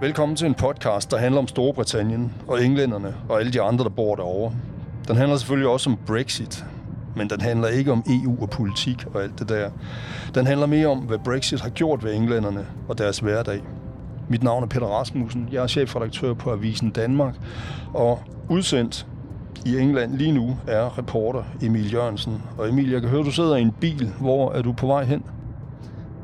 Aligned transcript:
Velkommen 0.00 0.36
til 0.36 0.46
en 0.46 0.54
podcast, 0.54 1.10
der 1.10 1.16
handler 1.16 1.40
om 1.40 1.48
Storbritannien 1.48 2.32
og 2.48 2.64
englænderne 2.64 3.14
og 3.28 3.40
alle 3.40 3.52
de 3.52 3.62
andre, 3.62 3.84
der 3.84 3.90
bor 3.90 4.14
derovre. 4.14 4.54
Den 5.08 5.16
handler 5.16 5.36
selvfølgelig 5.36 5.68
også 5.68 5.90
om 5.90 5.98
Brexit, 6.06 6.64
men 7.16 7.30
den 7.30 7.40
handler 7.40 7.68
ikke 7.68 7.92
om 7.92 8.04
EU 8.08 8.42
og 8.42 8.50
politik 8.50 9.06
og 9.14 9.22
alt 9.22 9.38
det 9.38 9.48
der. 9.48 9.70
Den 10.34 10.46
handler 10.46 10.66
mere 10.66 10.86
om, 10.86 10.98
hvad 10.98 11.18
Brexit 11.18 11.60
har 11.60 11.70
gjort 11.70 12.04
ved 12.04 12.14
englænderne 12.14 12.66
og 12.88 12.98
deres 12.98 13.18
hverdag. 13.18 13.62
Mit 14.28 14.42
navn 14.42 14.62
er 14.62 14.66
Peter 14.66 14.86
Rasmussen. 14.86 15.48
Jeg 15.52 15.62
er 15.62 15.66
chefredaktør 15.66 16.34
på 16.34 16.52
Avisen 16.52 16.90
Danmark, 16.90 17.34
og 17.94 18.20
udsendt 18.48 19.06
i 19.66 19.78
England 19.78 20.16
lige 20.16 20.32
nu 20.32 20.56
er 20.66 20.98
reporter 20.98 21.42
Emil 21.62 21.92
Jørgensen. 21.92 22.42
Og 22.58 22.68
Emil, 22.68 22.90
jeg 22.90 23.00
kan 23.00 23.10
høre, 23.10 23.22
du 23.22 23.30
sidder 23.30 23.56
i 23.56 23.62
en 23.62 23.72
bil. 23.80 24.12
Hvor 24.20 24.52
er 24.52 24.62
du 24.62 24.72
på 24.72 24.86
vej 24.86 25.04
hen? 25.04 25.24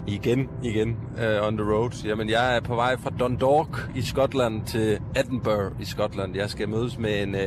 Igen, 0.08 0.48
igen, 0.62 0.96
uh, 1.16 1.46
on 1.46 1.56
the 1.56 1.66
road. 1.66 1.90
Jamen, 2.04 2.30
jeg 2.30 2.56
er 2.56 2.60
på 2.60 2.74
vej 2.74 2.96
fra 2.96 3.10
Dundalk 3.18 3.90
i 3.96 4.02
Skotland 4.02 4.62
til 4.66 4.98
Edinburgh 5.16 5.80
i 5.80 5.84
Skotland. 5.84 6.36
Jeg 6.36 6.50
skal 6.50 6.68
mødes 6.68 6.98
med 6.98 7.22
en, 7.22 7.34
uh, 7.34 7.40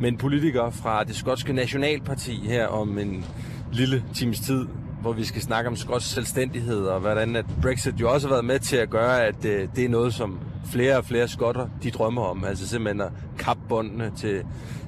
med 0.00 0.08
en 0.08 0.16
politiker 0.16 0.70
fra 0.70 1.04
det 1.04 1.16
skotske 1.16 1.52
nationalparti 1.52 2.40
her 2.44 2.66
om 2.66 2.98
en 2.98 3.24
lille 3.72 4.04
times 4.14 4.40
tid, 4.40 4.66
hvor 5.00 5.12
vi 5.12 5.24
skal 5.24 5.42
snakke 5.42 5.70
om 5.70 5.76
skotsk 5.76 6.14
selvstændighed 6.14 6.86
og 6.86 7.00
hvordan 7.00 7.36
at 7.36 7.44
Brexit 7.62 8.00
jo 8.00 8.12
også 8.12 8.28
har 8.28 8.34
været 8.34 8.44
med 8.44 8.58
til 8.58 8.76
at 8.76 8.90
gøre, 8.90 9.24
at 9.24 9.36
uh, 9.36 9.74
det 9.76 9.84
er 9.84 9.88
noget, 9.88 10.14
som 10.14 10.38
flere 10.64 10.96
og 10.96 11.04
flere 11.04 11.28
skotter 11.28 11.68
de 11.82 11.90
drømmer 11.90 12.22
om. 12.22 12.44
Altså 12.44 12.68
simpelthen 12.68 13.00
at 13.00 13.12
kappe 13.38 13.62
båndene 13.68 14.12
til, 14.16 14.42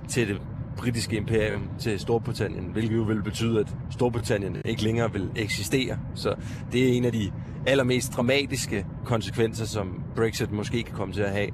til 0.08 0.28
det 0.28 0.40
britiske 0.78 1.16
imperium 1.16 1.68
til 1.78 2.00
Storbritannien, 2.00 2.64
hvilket 2.72 2.96
jo 2.96 3.02
vil 3.02 3.22
betyde, 3.22 3.60
at 3.60 3.74
Storbritannien 3.90 4.56
ikke 4.64 4.82
længere 4.82 5.12
vil 5.12 5.30
eksistere. 5.36 5.98
Så 6.14 6.34
det 6.72 6.88
er 6.88 6.92
en 6.92 7.04
af 7.04 7.12
de 7.12 7.30
allermest 7.66 8.12
dramatiske 8.16 8.86
konsekvenser, 9.04 9.66
som 9.66 10.02
Brexit 10.16 10.52
måske 10.52 10.82
kan 10.82 10.94
komme 10.94 11.14
til 11.14 11.22
at 11.22 11.30
have. 11.30 11.48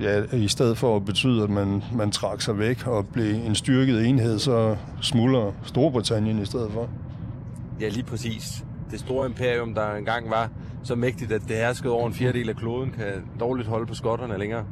Ja, 0.00 0.22
i 0.32 0.48
stedet 0.48 0.78
for 0.78 0.96
at 0.96 1.04
betyde, 1.04 1.42
at 1.42 1.50
man, 1.50 1.82
man 1.94 2.10
trak 2.10 2.40
sig 2.40 2.58
væk 2.58 2.86
og 2.86 3.06
blev 3.06 3.34
en 3.34 3.54
styrket 3.54 4.06
enhed, 4.06 4.38
så 4.38 4.76
smuldrer 5.00 5.52
Storbritannien 5.62 6.38
i 6.38 6.44
stedet 6.44 6.72
for. 6.72 6.88
Ja, 7.80 7.88
lige 7.88 8.04
præcis. 8.04 8.64
Det 8.90 9.00
store 9.00 9.26
imperium, 9.26 9.74
der 9.74 9.94
engang 9.94 10.30
var 10.30 10.50
så 10.82 10.94
mægtigt, 10.94 11.32
at 11.32 11.42
det 11.48 11.56
herskede 11.56 11.92
over 11.92 12.06
en 12.06 12.14
fjerdedel 12.14 12.48
af 12.48 12.56
kloden, 12.56 12.90
kan 12.90 13.12
dårligt 13.40 13.68
holde 13.68 13.86
på 13.86 13.94
skotterne 13.94 14.38
længere. 14.38 14.64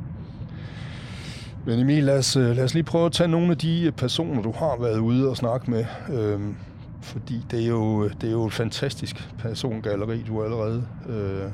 Men 1.67 1.79
Emil, 1.79 2.05
lad 2.05 2.19
os, 2.19 2.37
øh, 2.37 2.57
lad 2.57 2.65
os 2.65 2.75
lige 2.75 2.85
prøve 2.85 3.07
at 3.07 3.13
tage 3.13 3.29
nogle 3.29 3.51
af 3.51 3.59
de 3.59 3.83
øh, 3.83 3.93
personer, 3.93 4.43
du 4.43 4.53
har 4.53 4.77
været 4.81 4.99
ude 4.99 5.29
og 5.29 5.37
snakke 5.37 5.71
med. 5.71 5.85
Øhm, 6.13 6.57
fordi 7.03 7.47
det 7.51 7.63
er, 7.63 7.67
jo, 7.67 8.05
øh, 8.05 8.11
det 8.21 8.29
er 8.29 8.33
jo 8.33 8.47
et 8.47 8.53
fantastisk 8.53 9.29
persongalleri, 9.39 10.23
du 10.23 10.45
allerede 10.45 10.87
øh, 11.09 11.51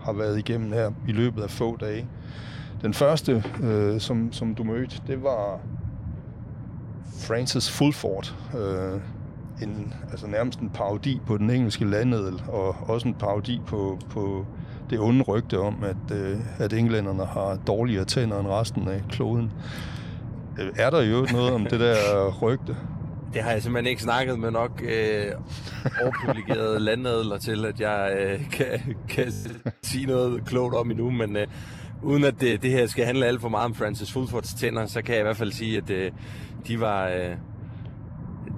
har 0.00 0.12
været 0.12 0.38
igennem 0.38 0.72
her 0.72 0.90
i 1.08 1.12
løbet 1.12 1.42
af 1.42 1.50
få 1.50 1.76
dage. 1.76 2.06
Den 2.82 2.94
første, 2.94 3.44
øh, 3.62 4.00
som, 4.00 4.32
som 4.32 4.54
du 4.54 4.64
mødte, 4.64 4.96
det 5.06 5.22
var 5.22 5.60
Francis 7.18 7.70
Fulford. 7.70 8.34
Øh, 8.58 9.00
en, 9.62 9.94
altså 10.10 10.26
nærmest 10.26 10.60
en 10.60 10.70
parodi 10.70 11.20
på 11.26 11.36
den 11.36 11.50
engelske 11.50 11.84
landedel, 11.84 12.42
og 12.48 12.76
også 12.88 13.08
en 13.08 13.14
parodi 13.14 13.60
på, 13.66 13.98
på 14.10 14.46
det 14.90 15.00
onde 15.00 15.22
rygte 15.22 15.58
om, 15.58 15.84
at, 15.84 16.16
øh, 16.16 16.38
at 16.58 16.72
englænderne 16.72 17.24
har 17.24 17.58
dårligere 17.66 18.04
tænder 18.04 18.40
end 18.40 18.48
resten 18.48 18.88
af 18.88 19.02
kloden. 19.10 19.52
Øh, 20.60 20.72
er 20.76 20.90
der 20.90 21.02
jo 21.02 21.26
noget 21.32 21.52
om 21.52 21.66
det 21.66 21.80
der 21.80 22.30
rygte? 22.42 22.76
Det 23.34 23.42
har 23.42 23.50
jeg 23.50 23.62
simpelthen 23.62 23.90
ikke 23.90 24.02
snakket 24.02 24.38
med 24.38 24.50
nok 24.50 24.82
øh, 24.82 25.32
overpublikerede 26.02 26.80
landadler 26.88 27.38
til, 27.38 27.64
at 27.64 27.80
jeg 27.80 28.16
øh, 28.20 28.50
kan, 28.50 28.96
kan 29.08 29.32
sige 29.82 30.06
noget 30.06 30.44
klogt 30.46 30.74
om 30.74 30.90
endnu, 30.90 31.10
men 31.10 31.36
øh, 31.36 31.46
uden 32.02 32.24
at 32.24 32.40
det, 32.40 32.62
det 32.62 32.70
her 32.70 32.86
skal 32.86 33.04
handle 33.04 33.26
alt 33.26 33.40
for 33.40 33.48
meget 33.48 33.64
om 33.64 33.74
Francis 33.74 34.12
Fulfords 34.12 34.54
tænder, 34.54 34.86
så 34.86 35.02
kan 35.02 35.14
jeg 35.14 35.20
i 35.20 35.24
hvert 35.24 35.36
fald 35.36 35.52
sige, 35.52 35.76
at 35.76 35.90
øh, 35.90 36.10
de 36.66 36.80
var... 36.80 37.08
Øh, 37.08 37.36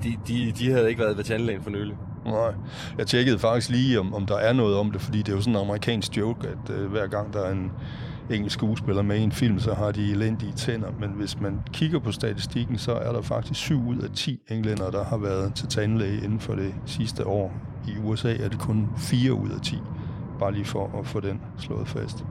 de, 0.03 0.17
de, 0.29 0.53
de 0.59 0.71
havde 0.71 0.89
ikke 0.89 1.01
været 1.01 1.17
ved 1.17 1.25
tandlægen 1.25 1.63
for 1.63 1.71
nylig. 1.71 1.97
Nej, 2.27 2.55
jeg 2.99 3.07
tjekkede 3.07 3.39
faktisk 3.39 3.71
lige, 3.71 4.01
om, 4.01 4.15
om 4.15 4.27
der 4.27 4.37
er 4.37 4.53
noget 4.53 4.77
om 4.77 4.91
det, 4.91 5.01
fordi 5.01 5.19
det 5.19 5.29
er 5.29 5.33
jo 5.33 5.41
sådan 5.41 5.57
en 5.57 5.61
amerikansk 5.61 6.17
joke, 6.17 6.49
at 6.49 6.77
øh, 6.77 6.91
hver 6.91 7.07
gang 7.07 7.33
der 7.33 7.41
er 7.41 7.53
en 7.53 7.73
engelsk 8.31 8.55
skuespiller 8.55 9.03
med 9.03 9.17
i 9.17 9.23
en 9.23 9.33
film, 9.33 9.59
så 9.59 9.75
har 9.75 9.93
de 9.93 10.11
elendige 10.11 10.53
tænder. 10.53 10.89
Men 11.01 11.11
hvis 11.11 11.41
man 11.41 11.61
kigger 11.73 11.99
på 11.99 12.13
statistikken, 12.13 12.79
så 12.79 12.93
er 12.93 13.13
der 13.13 13.23
faktisk 13.23 13.61
7 13.61 13.89
ud 13.89 13.99
af 13.99 14.11
10 14.15 14.41
englænder, 14.51 14.91
der 14.91 15.05
har 15.05 15.17
været 15.17 15.55
til 15.55 15.69
tandlæge 15.69 16.25
inden 16.25 16.41
for 16.41 16.55
det 16.55 16.75
sidste 16.87 17.27
år. 17.27 17.53
I 17.89 17.99
USA 18.05 18.37
er 18.37 18.49
det 18.49 18.59
kun 18.59 18.89
4 18.99 19.33
ud 19.33 19.51
af 19.51 19.61
10. 19.61 19.77
Bare 20.39 20.53
lige 20.53 20.65
for 20.65 20.99
at 21.01 21.07
få 21.07 21.21
den 21.21 21.41
slået 21.59 21.89
fast. 21.89 22.25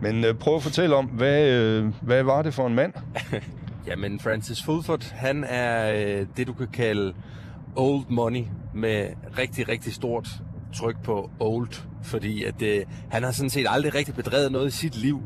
Men 0.00 0.24
øh, 0.24 0.34
prøv 0.34 0.56
at 0.56 0.62
fortælle 0.62 0.96
om, 0.96 1.06
hvad, 1.06 1.48
øh, 1.50 1.92
hvad 2.02 2.22
var 2.22 2.42
det 2.42 2.54
for 2.54 2.66
en 2.66 2.74
mand? 2.74 2.92
Jamen, 3.88 4.20
Francis 4.20 4.62
Fulford, 4.62 5.12
han 5.12 5.44
er 5.44 5.92
øh, 5.92 6.26
det, 6.36 6.46
du 6.46 6.52
kan 6.52 6.68
kalde 6.68 7.14
old 7.76 8.04
money 8.08 8.44
med 8.74 9.08
rigtig, 9.38 9.68
rigtig 9.68 9.94
stort 9.94 10.28
tryk 10.74 11.02
på 11.04 11.30
old, 11.40 11.68
fordi 12.02 12.44
at 12.44 12.62
øh, 12.62 12.84
han 13.10 13.22
har 13.22 13.30
sådan 13.30 13.50
set 13.50 13.66
aldrig 13.68 13.94
rigtig 13.94 14.14
bedrevet 14.14 14.52
noget 14.52 14.68
i 14.68 14.76
sit 14.76 14.96
liv. 14.96 15.22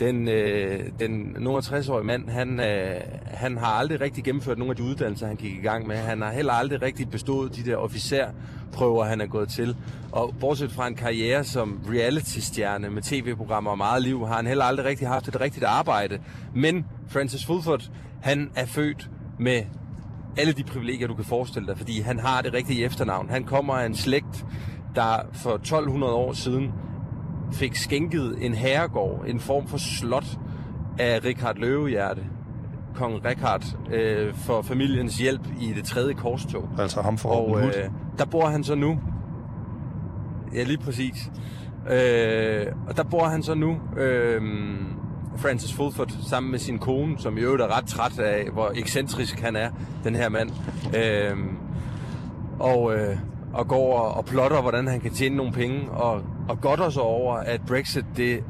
Den, 0.00 0.28
øh, 0.28 0.84
den 0.98 1.36
60-årige 1.36 2.06
mand, 2.06 2.28
han, 2.28 2.60
øh, 2.60 3.00
han 3.26 3.56
har 3.56 3.66
aldrig 3.66 4.00
rigtig 4.00 4.24
gennemført 4.24 4.58
nogle 4.58 4.70
af 4.70 4.76
de 4.76 4.82
uddannelser, 4.82 5.26
han 5.26 5.36
gik 5.36 5.52
i 5.52 5.60
gang 5.60 5.86
med. 5.86 5.96
Han 5.96 6.20
har 6.20 6.32
heller 6.32 6.52
aldrig 6.52 6.82
rigtig 6.82 7.10
bestået 7.10 7.56
de 7.56 7.64
der 7.64 7.76
officerprøver, 7.76 9.04
han 9.04 9.20
er 9.20 9.26
gået 9.26 9.48
til. 9.48 9.76
Og 10.12 10.34
bortset 10.40 10.72
fra 10.72 10.86
en 10.86 10.94
karriere 10.94 11.44
som 11.44 11.80
reality-stjerne 11.90 12.90
med 12.90 13.02
tv-programmer 13.02 13.70
og 13.70 13.78
meget 13.78 14.02
liv, 14.02 14.26
har 14.26 14.36
han 14.36 14.46
heller 14.46 14.64
aldrig 14.64 14.86
rigtig 14.86 15.08
haft 15.08 15.28
et 15.28 15.40
rigtigt 15.40 15.64
arbejde. 15.64 16.18
Men 16.54 16.86
Francis 17.08 17.46
Fulford, 17.46 17.90
han 18.22 18.50
er 18.54 18.66
født 18.66 19.10
med 19.38 19.62
alle 20.36 20.52
de 20.52 20.64
privilegier, 20.64 21.06
du 21.06 21.14
kan 21.14 21.24
forestille 21.24 21.68
dig, 21.68 21.78
fordi 21.78 22.00
han 22.00 22.18
har 22.18 22.42
det 22.42 22.54
rigtige 22.54 22.84
efternavn. 22.84 23.30
Han 23.30 23.44
kommer 23.44 23.74
af 23.74 23.86
en 23.86 23.94
slægt, 23.94 24.46
der 24.94 25.16
for 25.32 25.50
1200 25.50 26.12
år 26.12 26.32
siden 26.32 26.72
fik 27.52 27.76
skænket 27.76 28.36
en 28.40 28.54
herregård, 28.54 29.24
en 29.26 29.40
form 29.40 29.66
for 29.66 29.78
slot 29.78 30.38
af 30.98 31.24
Richard 31.24 31.56
Løvehjerte, 31.56 32.26
kong 32.94 33.24
Richard, 33.24 33.64
øh, 33.92 34.34
for 34.34 34.62
familiens 34.62 35.18
hjælp 35.18 35.46
i 35.60 35.72
det 35.72 35.84
tredje 35.84 36.14
korstog. 36.14 36.68
Altså 36.78 37.02
ham 37.02 37.18
for 37.18 37.28
Og 37.28 37.60
øh, 37.66 37.90
der 38.18 38.24
bor 38.24 38.46
han 38.46 38.64
så 38.64 38.74
nu. 38.74 38.98
Ja, 40.54 40.62
lige 40.62 40.78
præcis. 40.78 41.30
Øh, 41.90 42.66
og 42.88 42.96
der 42.96 43.02
bor 43.02 43.24
han 43.24 43.42
så 43.42 43.54
nu. 43.54 43.78
Øh, 43.96 44.42
Francis 45.36 45.72
Fulford 45.72 46.10
sammen 46.28 46.50
med 46.50 46.58
sin 46.58 46.78
kone, 46.78 47.18
som 47.18 47.38
i 47.38 47.40
øvrigt 47.40 47.62
er 47.62 47.76
ret 47.76 47.86
træt 47.86 48.18
af, 48.18 48.50
hvor 48.52 48.72
ekscentrisk 48.74 49.40
han 49.40 49.56
er, 49.56 49.70
den 50.04 50.14
her 50.14 50.28
mand. 50.28 50.50
Øh, 50.96 51.36
og, 52.58 52.94
øh, 52.94 53.16
og 53.52 53.68
går 53.68 53.98
og, 53.98 54.14
og 54.14 54.24
plotter, 54.24 54.62
hvordan 54.62 54.86
han 54.86 55.00
kan 55.00 55.10
tjene 55.10 55.36
nogle 55.36 55.52
penge, 55.52 55.90
og, 55.90 56.22
og 56.48 56.60
godter 56.60 56.90
sig 56.90 57.02
over, 57.02 57.34
at 57.36 57.60
Brexit 57.66 58.04
det 58.16 58.44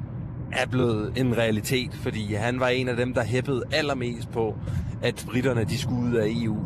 er 0.53 0.67
blevet 0.67 1.13
en 1.17 1.37
realitet, 1.39 1.95
fordi 1.95 2.35
han 2.35 2.61
var 2.61 2.69
en 2.69 2.89
af 2.89 2.97
dem, 2.97 3.15
der 3.15 3.25
hæppede 3.25 3.63
allermest 3.73 4.31
på, 4.31 4.57
at 5.03 5.27
britterne 5.31 5.65
de 5.65 5.79
skulle 5.79 6.03
ud 6.03 6.15
af 6.15 6.27
EU. 6.29 6.57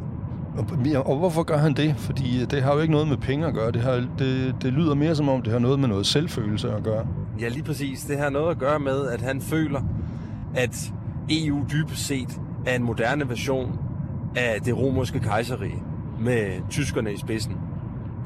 Og, 0.59 0.67
og 1.07 1.19
hvorfor 1.19 1.43
gør 1.43 1.57
han 1.57 1.75
det? 1.75 1.95
Fordi 1.99 2.45
det 2.45 2.63
har 2.63 2.75
jo 2.75 2.81
ikke 2.81 2.93
noget 2.93 3.09
med 3.09 3.17
penge 3.17 3.47
at 3.47 3.55
gøre. 3.55 3.73
Det, 3.73 3.83
har, 3.83 4.09
det, 4.19 4.55
det 4.63 4.73
lyder 4.73 4.95
mere 4.95 5.15
som 5.15 5.29
om, 5.29 5.43
det 5.43 5.53
har 5.53 5.59
noget 5.59 5.79
med 5.79 5.89
noget 5.89 6.07
selvfølelse 6.07 6.73
at 6.73 6.83
gøre. 6.83 7.07
Ja, 7.41 7.49
lige 7.49 7.63
præcis. 7.63 8.01
Det 8.01 8.19
har 8.19 8.31
noget 8.31 8.51
at 8.51 8.59
gøre 8.59 8.79
med, 8.79 9.07
at 9.07 9.21
han 9.21 9.41
føler, 9.41 9.83
at 10.55 10.93
EU 11.31 11.65
dybest 11.73 12.07
set 12.07 12.41
er 12.67 12.77
en 12.77 12.83
moderne 12.83 13.29
version 13.29 13.79
af 14.37 14.61
det 14.65 14.79
romerske 14.79 15.21
kejserige 15.21 15.83
med 16.21 16.71
tyskerne 16.71 17.13
i 17.13 17.17
spidsen. 17.17 17.57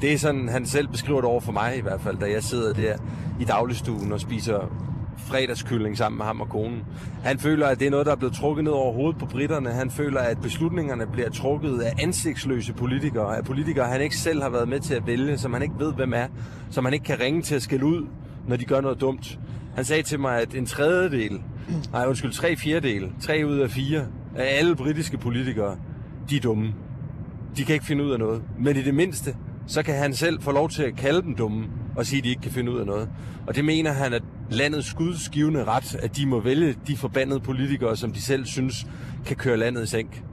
Det 0.01 0.13
er 0.13 0.17
sådan, 0.17 0.49
han 0.49 0.65
selv 0.65 0.87
beskriver 0.87 1.21
det 1.21 1.29
over 1.29 1.41
for 1.41 1.51
mig 1.51 1.77
i 1.77 1.81
hvert 1.81 2.01
fald, 2.01 2.17
da 2.17 2.31
jeg 2.31 2.43
sidder 2.43 2.73
der 2.73 2.97
i 3.39 3.43
dagligstuen 3.43 4.11
og 4.11 4.19
spiser 4.19 4.71
fredagskylling 5.17 5.97
sammen 5.97 6.17
med 6.17 6.25
ham 6.25 6.41
og 6.41 6.49
konen. 6.49 6.83
Han 7.23 7.39
føler, 7.39 7.67
at 7.67 7.79
det 7.79 7.87
er 7.87 7.91
noget, 7.91 8.05
der 8.05 8.11
er 8.11 8.15
blevet 8.15 8.35
trukket 8.35 8.63
ned 8.63 8.71
over 8.71 8.93
hovedet 8.93 9.19
på 9.19 9.25
britterne. 9.25 9.69
Han 9.69 9.91
føler, 9.91 10.19
at 10.19 10.41
beslutningerne 10.41 11.07
bliver 11.07 11.29
trukket 11.29 11.79
af 11.79 11.93
ansigtsløse 12.03 12.73
politikere, 12.73 13.37
af 13.37 13.45
politikere, 13.45 13.87
han 13.87 14.01
ikke 14.01 14.17
selv 14.17 14.41
har 14.41 14.49
været 14.49 14.69
med 14.69 14.79
til 14.79 14.93
at 14.93 15.07
vælge, 15.07 15.37
som 15.37 15.53
han 15.53 15.61
ikke 15.61 15.75
ved, 15.79 15.93
hvem 15.93 16.13
er, 16.13 16.27
som 16.69 16.85
han 16.85 16.93
ikke 16.93 17.05
kan 17.05 17.19
ringe 17.19 17.41
til 17.41 17.55
at 17.55 17.61
skille 17.61 17.85
ud, 17.85 18.07
når 18.47 18.55
de 18.55 18.65
gør 18.65 18.81
noget 18.81 19.01
dumt. 19.01 19.39
Han 19.79 19.85
sagde 19.85 20.03
til 20.03 20.19
mig, 20.19 20.41
at 20.41 20.53
en 20.53 20.65
tredjedel, 20.65 21.41
nej 21.91 22.05
undskyld, 22.05 22.31
tre 22.31 22.55
fjerdedel, 22.55 23.11
tre 23.21 23.43
ud 23.45 23.57
af 23.57 23.69
fire 23.69 24.05
af 24.35 24.57
alle 24.57 24.75
britiske 24.75 25.17
politikere, 25.17 25.77
de 26.29 26.37
er 26.37 26.41
dumme. 26.41 26.73
De 27.57 27.63
kan 27.63 27.73
ikke 27.73 27.85
finde 27.85 28.03
ud 28.03 28.11
af 28.11 28.19
noget. 28.19 28.41
Men 28.59 28.75
i 28.75 28.81
det 28.81 28.95
mindste, 28.95 29.35
så 29.67 29.83
kan 29.83 29.95
han 29.95 30.13
selv 30.13 30.41
få 30.41 30.51
lov 30.51 30.69
til 30.69 30.83
at 30.83 30.95
kalde 30.95 31.21
dem 31.21 31.35
dumme 31.35 31.65
og 31.95 32.05
sige, 32.05 32.17
at 32.17 32.23
de 32.23 32.29
ikke 32.29 32.41
kan 32.41 32.51
finde 32.51 32.71
ud 32.71 32.79
af 32.79 32.85
noget. 32.85 33.09
Og 33.47 33.55
det 33.55 33.65
mener 33.65 33.91
han, 33.91 34.13
at 34.13 34.23
landets 34.49 34.87
skudskivende 34.87 35.63
ret, 35.63 35.95
at 35.95 36.17
de 36.17 36.25
må 36.25 36.39
vælge 36.39 36.75
de 36.87 36.97
forbandede 36.97 37.39
politikere, 37.39 37.97
som 37.97 38.11
de 38.11 38.21
selv 38.21 38.45
synes 38.45 38.87
kan 39.25 39.35
køre 39.35 39.57
landet 39.57 39.83
i 39.83 39.87
sænk. 39.87 40.23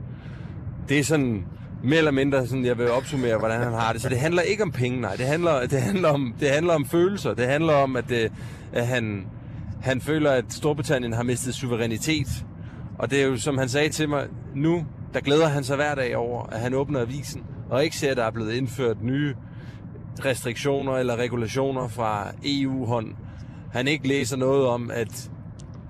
Det 0.89 0.99
er 0.99 1.03
sådan 1.03 1.45
mere 1.83 1.97
eller 1.97 2.11
mindre 2.11 2.47
sådan, 2.47 2.65
jeg 2.65 2.77
vil 2.77 2.91
opsummere, 2.91 3.37
hvordan 3.37 3.61
han 3.63 3.73
har 3.73 3.93
det. 3.93 4.01
Så 4.01 4.09
det 4.09 4.19
handler 4.19 4.41
ikke 4.41 4.63
om 4.63 4.71
penge, 4.71 5.01
nej. 5.01 5.15
Det 5.15 5.25
handler, 5.25 5.67
det 5.67 5.81
handler, 5.81 6.09
om, 6.09 6.33
det 6.39 6.49
handler 6.49 6.73
om 6.73 6.85
følelser. 6.85 7.33
Det 7.33 7.47
handler 7.47 7.73
om, 7.73 7.95
at, 7.95 8.09
det, 8.09 8.31
at 8.73 8.87
han, 8.87 9.25
han 9.81 10.01
føler, 10.01 10.31
at 10.31 10.45
Storbritannien 10.49 11.13
har 11.13 11.23
mistet 11.23 11.55
suverænitet. 11.55 12.45
Og 12.99 13.11
det 13.11 13.21
er 13.21 13.25
jo, 13.25 13.37
som 13.37 13.57
han 13.57 13.69
sagde 13.69 13.89
til 13.89 14.09
mig, 14.09 14.27
nu 14.55 14.85
der 15.13 15.19
glæder 15.19 15.47
han 15.47 15.63
sig 15.63 15.75
hver 15.75 15.95
dag 15.95 16.17
over, 16.17 16.43
at 16.43 16.59
han 16.59 16.73
åbner 16.73 17.01
avisen, 17.01 17.43
og 17.69 17.83
ikke 17.83 17.97
ser, 17.97 18.11
at 18.11 18.17
der 18.17 18.23
er 18.23 18.31
blevet 18.31 18.53
indført 18.53 19.03
nye 19.03 19.35
restriktioner 20.25 20.93
eller 20.93 21.15
regulationer 21.15 21.87
fra 21.87 22.31
EU-hånd. 22.45 23.15
Han 23.71 23.87
ikke 23.87 24.07
læser 24.07 24.37
noget 24.37 24.67
om, 24.67 24.91
at 24.93 25.31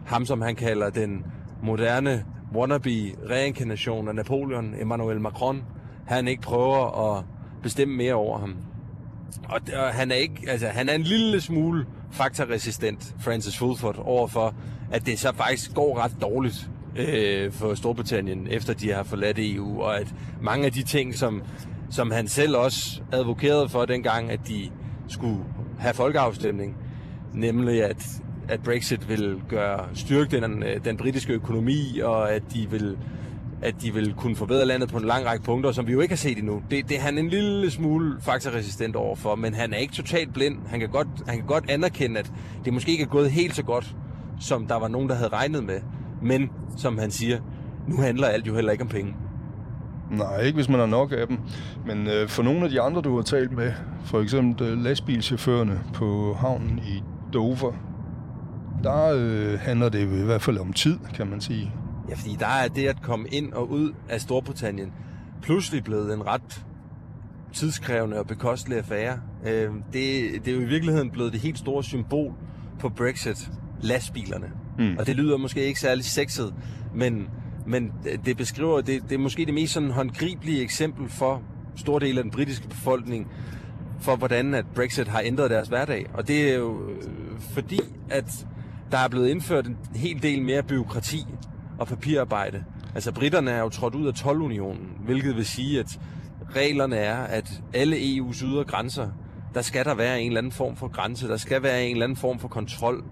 ham, 0.06 0.26
som 0.26 0.42
han 0.42 0.56
kalder 0.56 0.90
den 0.90 1.26
moderne 1.64 2.26
wannabe 2.56 2.90
reinkarnation 3.30 4.08
af 4.08 4.16
Napoleon, 4.16 4.76
Emmanuel 4.80 5.22
Macron, 5.22 5.64
han 6.06 6.28
ikke 6.28 6.42
prøver 6.42 7.16
at 7.18 7.24
bestemme 7.64 7.96
mere 7.96 8.14
over 8.14 8.40
ham. 8.40 8.56
Og, 9.50 9.62
og 9.76 9.94
han 9.94 10.12
er 10.12 10.16
ikke, 10.16 10.42
altså 10.48 10.68
han 10.68 10.90
er 10.90 10.94
en 10.94 11.02
lille 11.02 11.42
smule 11.42 11.86
faktaresistent 12.12 13.16
Francis 13.20 13.58
Fulford, 13.58 13.96
overfor, 14.06 14.56
at 14.92 15.06
det 15.06 15.20
så 15.20 15.34
faktisk 15.36 15.74
går 15.74 16.00
ret 16.00 16.22
dårligt 16.22 16.70
øh, 16.98 17.52
for 17.52 17.76
Storbritannien, 17.76 18.48
efter 18.52 18.74
de 18.74 18.94
har 18.94 19.04
forladt 19.04 19.38
EU, 19.40 19.82
og 19.82 20.00
at 20.00 20.16
mange 20.42 20.66
af 20.66 20.72
de 20.72 20.84
ting, 20.84 21.16
som, 21.16 21.42
som 21.90 22.12
han 22.12 22.28
selv 22.28 22.58
også 22.58 23.02
advokerede 23.12 23.70
for 23.70 23.86
dengang, 23.86 24.32
at 24.32 24.40
de 24.48 24.70
skulle 25.08 25.44
have 25.80 25.94
folkeafstemning, 25.94 26.78
nemlig 27.34 27.84
at, 27.84 28.04
at 28.50 28.64
Brexit 28.64 29.10
vil 29.10 29.42
gøre 29.50 29.88
styrke 29.94 30.42
den, 30.42 30.64
øh, 30.64 30.86
den 30.86 30.98
britiske 30.98 31.34
økonomi, 31.34 32.00
og 32.04 32.32
at 32.32 32.44
de 32.54 32.70
vil 32.70 32.98
at 33.62 33.82
de 33.82 33.94
vil 33.94 34.14
kunne 34.14 34.36
forbedre 34.36 34.66
landet 34.66 34.90
på 34.90 34.98
en 34.98 35.06
lang 35.06 35.26
række 35.26 35.46
punkter, 35.46 35.72
som 35.72 35.88
vi 35.88 35.92
jo 35.92 36.00
ikke 36.00 36.12
har 36.12 36.18
set 36.18 36.38
endnu. 36.38 36.62
Det, 36.72 36.90
det 36.90 36.98
er 36.98 37.02
han 37.02 37.18
en 37.18 37.30
lille 37.30 37.72
smule 37.72 38.16
faktorresistent 38.22 38.96
overfor, 38.96 39.36
men 39.36 39.54
han 39.54 39.74
er 39.74 39.78
ikke 39.78 39.94
totalt 39.94 40.34
blind. 40.34 40.58
Han 40.68 40.80
kan, 40.80 40.90
godt, 40.90 41.08
han 41.28 41.38
kan 41.38 41.46
godt 41.48 41.70
anerkende, 41.70 42.20
at 42.20 42.32
det 42.66 42.74
måske 42.74 42.92
ikke 42.92 43.04
er 43.04 43.08
gået 43.08 43.32
helt 43.32 43.56
så 43.56 43.64
godt, 43.64 43.96
som 44.40 44.68
der 44.68 44.76
var 44.76 44.88
nogen, 44.88 45.10
der 45.10 45.16
havde 45.16 45.30
regnet 45.30 45.64
med. 45.64 45.80
Men, 46.22 46.50
som 46.78 46.98
han 46.98 47.12
siger, 47.12 47.40
nu 47.88 48.02
handler 48.02 48.28
alt 48.28 48.48
jo 48.48 48.56
heller 48.56 48.72
ikke 48.72 48.84
om 48.84 48.90
penge. 48.90 49.16
Nej, 50.12 50.42
ikke 50.42 50.56
hvis 50.56 50.70
man 50.70 50.80
har 50.80 50.86
nok 50.86 51.12
af 51.12 51.28
dem. 51.28 51.38
Men 51.86 52.08
øh, 52.08 52.28
for 52.28 52.44
nogle 52.44 52.64
af 52.64 52.70
de 52.70 52.82
andre, 52.82 53.02
du 53.02 53.16
har 53.16 53.24
talt 53.24 53.52
med, 53.52 53.74
for 54.06 54.22
eksempel 54.22 54.68
øh, 54.68 54.84
lastbilchaufførerne 54.84 55.82
på 55.94 56.38
havnen 56.40 56.80
i 56.80 57.04
Dover, 57.34 57.72
der 58.84 59.14
øh, 59.16 59.60
handler 59.60 59.90
det 59.90 60.22
i 60.22 60.26
hvert 60.26 60.42
fald 60.42 60.58
om 60.58 60.74
tid, 60.74 61.00
kan 61.14 61.28
man 61.28 61.42
sige. 61.42 61.72
Ja, 62.10 62.16
fordi 62.16 62.36
der 62.40 62.48
er 62.48 62.68
det 62.68 62.88
at 62.88 63.02
komme 63.02 63.28
ind 63.30 63.54
og 63.54 63.70
ud 63.72 63.94
af 64.10 64.22
Storbritannien 64.22 64.94
pludselig 65.42 65.84
blevet 65.84 66.14
en 66.14 66.28
ret 66.28 66.66
tidskrævende 67.54 68.20
og 68.20 68.28
bekostelig 68.28 68.78
affære. 68.78 69.20
Øh, 69.46 69.70
det, 69.94 70.32
det 70.46 70.48
er 70.48 70.56
jo 70.56 70.62
i 70.62 70.66
virkeligheden 70.66 71.12
blevet 71.12 71.34
det 71.34 71.42
helt 71.42 71.58
store 71.58 71.84
symbol 71.84 72.34
på 72.80 72.90
Brexit, 72.90 73.50
lastbilerne. 73.82 74.52
Mm. 74.80 74.96
Og 75.00 75.08
det 75.08 75.16
lyder 75.16 75.38
måske 75.38 75.66
ikke 75.66 75.80
særlig 75.80 76.06
sexet, 76.06 76.54
men, 76.96 77.28
men 77.68 77.92
det 78.26 78.38
beskriver, 78.38 78.82
det, 78.82 79.04
det 79.04 79.12
er 79.12 79.20
måske 79.20 79.46
det 79.46 79.54
mest 79.54 79.74
sådan 79.74 79.92
håndgribelige 79.92 80.62
eksempel 80.62 81.10
for 81.10 81.42
stor 81.76 82.00
del 82.00 82.18
af 82.18 82.24
den 82.24 82.32
britiske 82.32 82.68
befolkning, 82.68 83.28
for 84.00 84.16
hvordan 84.16 84.54
at 84.54 84.66
Brexit 84.76 85.08
har 85.08 85.22
ændret 85.26 85.50
deres 85.50 85.68
hverdag. 85.68 86.06
Og 86.14 86.28
det 86.28 86.52
er 86.52 86.56
jo 86.56 86.90
øh, 86.90 87.04
fordi, 87.40 87.80
at 88.10 88.48
der 88.92 88.98
er 88.98 89.08
blevet 89.08 89.30
indført 89.30 89.68
en 89.68 89.78
hel 89.96 90.24
del 90.24 90.42
mere 90.42 90.64
byråkrati 90.64 91.26
og 91.80 91.88
papirarbejde. 91.88 92.64
Altså 92.96 93.12
britterne 93.12 93.52
er 93.52 93.60
jo 93.60 93.70
trådt 93.70 93.96
ud 93.96 94.08
af 94.08 94.12
12-unionen, 94.12 94.90
hvilket 95.06 95.36
vil 95.36 95.46
sige, 95.46 95.80
at 95.80 96.00
reglerne 96.56 96.96
er, 96.96 97.18
at 97.18 97.62
alle 97.74 97.96
EU's 97.96 98.46
ydre 98.46 98.64
grænser, 98.64 99.10
der 99.54 99.62
skal 99.62 99.86
der 99.86 99.96
være 99.96 100.22
en 100.22 100.28
eller 100.28 100.38
anden 100.38 100.52
form 100.52 100.76
for 100.76 100.88
grænse, 100.88 101.28
der 101.28 101.38
skal 101.38 101.64
være 101.64 101.86
en 101.86 101.92
eller 101.92 102.04
anden 102.04 102.16
form 102.16 102.40
for 102.40 102.48
kontrol. 102.48 103.04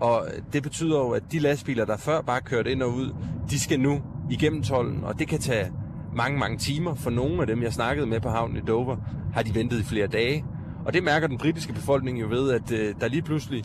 Og 0.00 0.26
det 0.52 0.62
betyder 0.62 0.98
jo, 0.98 1.10
at 1.10 1.22
de 1.32 1.38
lastbiler, 1.38 1.84
der 1.84 1.96
før 1.96 2.20
bare 2.20 2.40
kørte 2.40 2.72
ind 2.72 2.82
og 2.82 2.94
ud, 2.94 3.14
de 3.50 3.60
skal 3.60 3.80
nu 3.80 4.02
igennem 4.30 4.62
tollen, 4.62 5.04
og 5.04 5.18
det 5.18 5.28
kan 5.28 5.38
tage 5.38 5.72
mange, 6.16 6.38
mange 6.38 6.58
timer. 6.58 6.94
For 6.94 7.10
nogle 7.10 7.40
af 7.40 7.46
dem, 7.46 7.62
jeg 7.62 7.72
snakkede 7.72 8.06
med 8.06 8.20
på 8.20 8.28
havnen 8.28 8.56
i 8.56 8.60
Dover, 8.60 8.96
har 9.34 9.42
de 9.42 9.54
ventet 9.54 9.80
i 9.80 9.84
flere 9.84 10.06
dage. 10.06 10.44
Og 10.84 10.94
det 10.94 11.02
mærker 11.02 11.26
den 11.26 11.38
britiske 11.38 11.72
befolkning 11.72 12.20
jo 12.20 12.26
ved, 12.28 12.50
at 12.50 12.72
øh, 12.72 12.94
der 13.00 13.08
lige 13.08 13.22
pludselig 13.22 13.64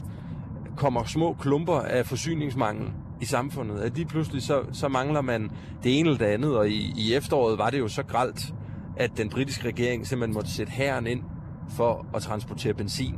kommer 0.76 1.04
små 1.04 1.34
klumper 1.34 1.80
af 1.80 2.06
forsyningsmangel 2.06 2.88
i 3.22 3.26
samfundet. 3.26 3.80
At 3.80 3.96
lige 3.96 4.06
pludselig 4.06 4.42
så, 4.42 4.62
så 4.72 4.88
mangler 4.88 5.22
man 5.22 5.50
det 5.84 6.00
ene 6.00 6.10
eller 6.10 6.26
det 6.26 6.26
andet, 6.26 6.58
og 6.58 6.70
i, 6.70 6.94
i 6.98 7.14
efteråret 7.14 7.58
var 7.58 7.70
det 7.70 7.80
jo 7.80 7.88
så 7.88 8.04
gralt, 8.04 8.54
at 8.98 9.12
den 9.18 9.30
britiske 9.30 9.68
regering 9.68 10.08
simpelthen 10.08 10.34
måtte 10.34 10.52
sætte 10.52 10.72
herren 10.72 11.08
ind 11.08 11.22
for 11.70 12.06
at 12.16 12.22
transportere 12.22 12.74
benzin. 12.74 13.16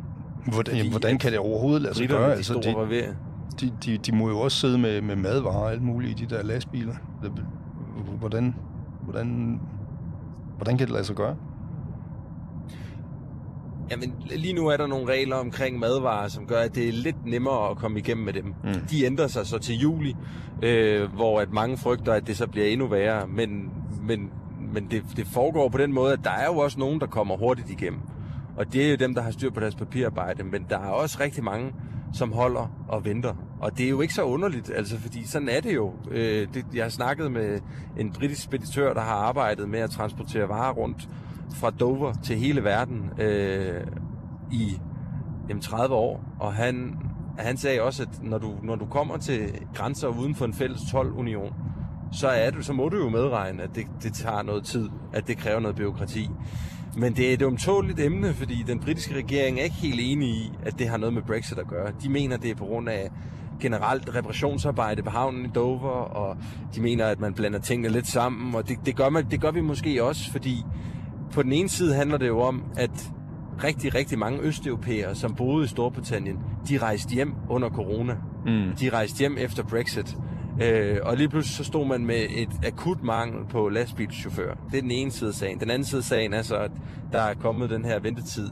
Hvordan, 0.52 0.76
jamen, 0.76 0.92
hvordan 0.92 1.18
kan 1.18 1.32
det 1.32 1.40
overhovedet 1.40 1.82
lade 1.82 1.96
sig 1.96 2.08
gøre? 2.08 2.34
Altså, 2.34 2.54
de, 2.54 3.16
de, 3.62 3.72
de, 3.86 3.98
de 3.98 4.16
må 4.16 4.30
jo 4.30 4.40
også 4.40 4.58
sidde 4.58 4.78
med, 4.78 5.02
med 5.02 5.16
madvarer 5.16 5.56
og 5.56 5.72
alt 5.72 5.82
muligt 5.82 6.22
i 6.22 6.26
de 6.26 6.36
der 6.36 6.44
lastbiler. 6.44 6.96
Hvordan, 8.20 8.56
hvordan, 9.02 9.60
hvordan 10.58 10.78
kan 10.78 10.88
det 10.88 10.94
lade 10.94 11.04
sig 11.06 11.16
gøre? 11.16 11.36
Jamen, 13.92 14.14
lige 14.36 14.54
nu 14.54 14.68
er 14.68 14.78
der 14.78 14.88
nogle 14.88 15.14
regler 15.14 15.36
omkring 15.36 15.80
madvarer, 15.80 16.28
som 16.28 16.46
gør, 16.46 16.60
at 16.60 16.76
det 16.76 16.88
er 16.88 16.92
lidt 16.92 17.26
nemmere 17.26 17.70
at 17.70 17.78
komme 17.78 18.00
igennem 18.00 18.26
med 18.26 18.34
dem. 18.34 18.46
Mm. 18.64 18.74
De 18.92 19.06
ændrer 19.06 19.28
sig 19.28 19.48
så 19.48 19.58
til 19.58 19.76
juli, 19.76 20.16
øh, 20.64 21.14
hvor 21.14 21.40
at 21.40 21.52
mange 21.52 21.78
frygter, 21.78 22.14
at 22.14 22.28
det 22.28 22.38
så 22.38 22.48
bliver 22.48 22.68
endnu 22.68 22.88
værre. 22.88 23.28
Men, 23.28 23.72
men, 24.02 24.30
men 24.74 24.88
det, 24.92 25.04
det 25.16 25.28
foregår 25.28 25.70
på 25.70 25.78
den 25.78 25.94
måde, 25.94 26.14
at 26.14 26.20
der 26.24 26.32
er 26.32 26.46
jo 26.46 26.58
også 26.58 26.80
nogen, 26.80 27.00
der 27.00 27.08
kommer 27.08 27.38
hurtigt 27.38 27.70
igennem. 27.70 28.00
Og 28.58 28.74
det 28.74 28.86
er 28.86 28.90
jo 28.90 28.96
dem, 28.96 29.16
der 29.16 29.22
har 29.22 29.32
styr 29.32 29.50
på 29.50 29.60
deres 29.60 29.76
papirarbejde. 29.76 30.44
Men 30.44 30.66
der 30.70 30.78
er 30.78 30.90
også 30.90 31.18
rigtig 31.20 31.44
mange, 31.44 31.74
som 32.14 32.32
holder 32.32 32.72
og 32.88 33.06
venter. 33.06 33.34
Og 33.60 33.78
det 33.78 33.86
er 33.86 33.90
jo 33.90 34.02
ikke 34.02 34.14
så 34.14 34.24
underligt, 34.24 34.72
altså, 34.76 35.00
fordi 35.00 35.28
sådan 35.28 35.50
er 35.50 35.60
det 35.60 35.76
jo. 35.76 35.94
Øh, 36.12 36.48
det, 36.54 36.66
jeg 36.74 36.84
har 36.84 36.90
snakket 36.90 37.32
med 37.32 37.60
en 37.98 38.12
britisk 38.12 38.44
speditør, 38.44 38.94
der 38.94 39.02
har 39.02 39.16
arbejdet 39.16 39.70
med 39.70 39.80
at 39.80 39.90
transportere 39.90 40.50
varer 40.50 40.74
rundt 40.74 41.10
fra 41.56 41.70
Dover 41.70 42.14
til 42.24 42.38
hele 42.38 42.64
verden 42.64 43.10
øh, 43.20 43.88
i 44.52 44.80
jamen, 45.50 45.62
30 45.62 45.96
år. 45.96 46.24
Og 46.40 46.54
han, 46.54 46.96
han 47.38 47.58
sagde 47.58 47.82
også, 47.82 48.04
at 48.04 48.24
når 48.24 48.38
du, 48.38 48.56
når 48.64 48.76
du 48.76 48.86
kommer 48.86 49.18
til 49.18 49.52
grænser 49.74 50.08
uden 50.08 50.36
for 50.36 50.46
en 50.46 50.54
fælles 50.54 50.82
12-union, 50.82 51.54
så, 52.12 52.28
er 52.28 52.52
du, 52.52 52.62
så 52.62 52.74
må 52.74 52.90
du 52.90 52.98
jo 52.98 53.10
medregne, 53.10 53.64
at 53.64 53.70
det, 53.76 53.86
det 54.04 54.14
tager 54.14 54.42
noget 54.42 54.64
tid, 54.64 54.90
at 55.14 55.28
det 55.28 55.38
kræver 55.38 55.60
noget 55.60 55.76
byråkrati. 55.76 56.30
Men 56.98 57.16
det 57.16 57.30
er 57.30 57.34
et 57.34 57.42
umtåligt 57.42 58.00
emne, 58.00 58.34
fordi 58.34 58.64
den 58.68 58.80
britiske 58.80 59.16
regering 59.16 59.60
er 59.60 59.64
ikke 59.64 59.76
helt 59.76 60.00
enig 60.04 60.30
i, 60.30 60.52
at 60.64 60.80
det 60.80 60.90
har 60.90 60.98
noget 60.98 61.14
med 61.14 61.22
Brexit 61.22 61.58
at 61.58 61.68
gøre. 61.68 61.92
De 62.04 62.10
mener, 62.10 62.38
det 62.38 62.52
er 62.52 62.56
på 62.56 62.66
grund 62.66 62.90
af 62.90 63.12
generelt 63.60 64.16
reparationsarbejde 64.16 65.04
på 65.04 65.10
havnen 65.10 65.46
i 65.46 65.50
Dover, 65.56 65.90
og 65.90 66.38
de 66.76 66.82
mener, 66.82 67.06
at 67.06 67.20
man 67.20 67.34
blander 67.34 67.60
tingene 67.60 67.90
lidt 67.90 68.08
sammen, 68.08 68.56
og 68.56 68.68
det, 68.68 68.78
det, 68.86 68.96
gør, 68.96 69.10
man, 69.10 69.26
det 69.32 69.42
gør 69.42 69.52
vi 69.52 69.62
måske 69.62 70.04
også, 70.04 70.32
fordi 70.32 70.64
på 71.40 71.44
den 71.44 71.54
ene 71.54 71.70
side 71.70 71.96
handler 71.96 72.18
det 72.18 72.28
jo 72.28 72.40
om, 72.40 72.64
at 72.78 73.12
rigtig, 73.64 73.96
rigtig 73.96 74.20
mange 74.20 74.40
østeuropæere, 74.40 75.16
som 75.16 75.36
boede 75.36 75.66
i 75.66 75.68
Storbritannien, 75.68 76.40
de 76.70 76.78
rejste 76.78 77.14
hjem 77.14 77.34
under 77.50 77.70
corona. 77.70 78.16
Mm. 78.46 78.76
De 78.80 78.90
rejste 78.90 79.20
hjem 79.20 79.38
efter 79.38 79.64
Brexit. 79.64 80.18
Øh, 80.62 80.98
og 81.04 81.18
lige 81.18 81.30
pludselig 81.30 81.56
så 81.56 81.64
stod 81.64 81.88
man 81.88 82.06
med 82.06 82.26
et 82.30 82.50
akut 82.66 83.04
mangel 83.04 83.46
på 83.50 83.70
lastbilchauffører. 83.70 84.56
Det 84.72 84.78
er 84.78 84.82
den 84.82 84.92
ene 84.92 85.12
side 85.12 85.28
af 85.30 85.34
sagen. 85.34 85.60
Den 85.60 85.70
anden 85.70 85.86
side 85.86 86.00
af 86.00 86.04
sagen 86.04 86.34
er 86.34 86.42
så, 86.42 86.56
at 86.56 86.72
der 87.12 87.22
er 87.22 87.34
kommet 87.34 87.70
den 87.70 87.86
her 87.86 88.00
ventetid 88.00 88.50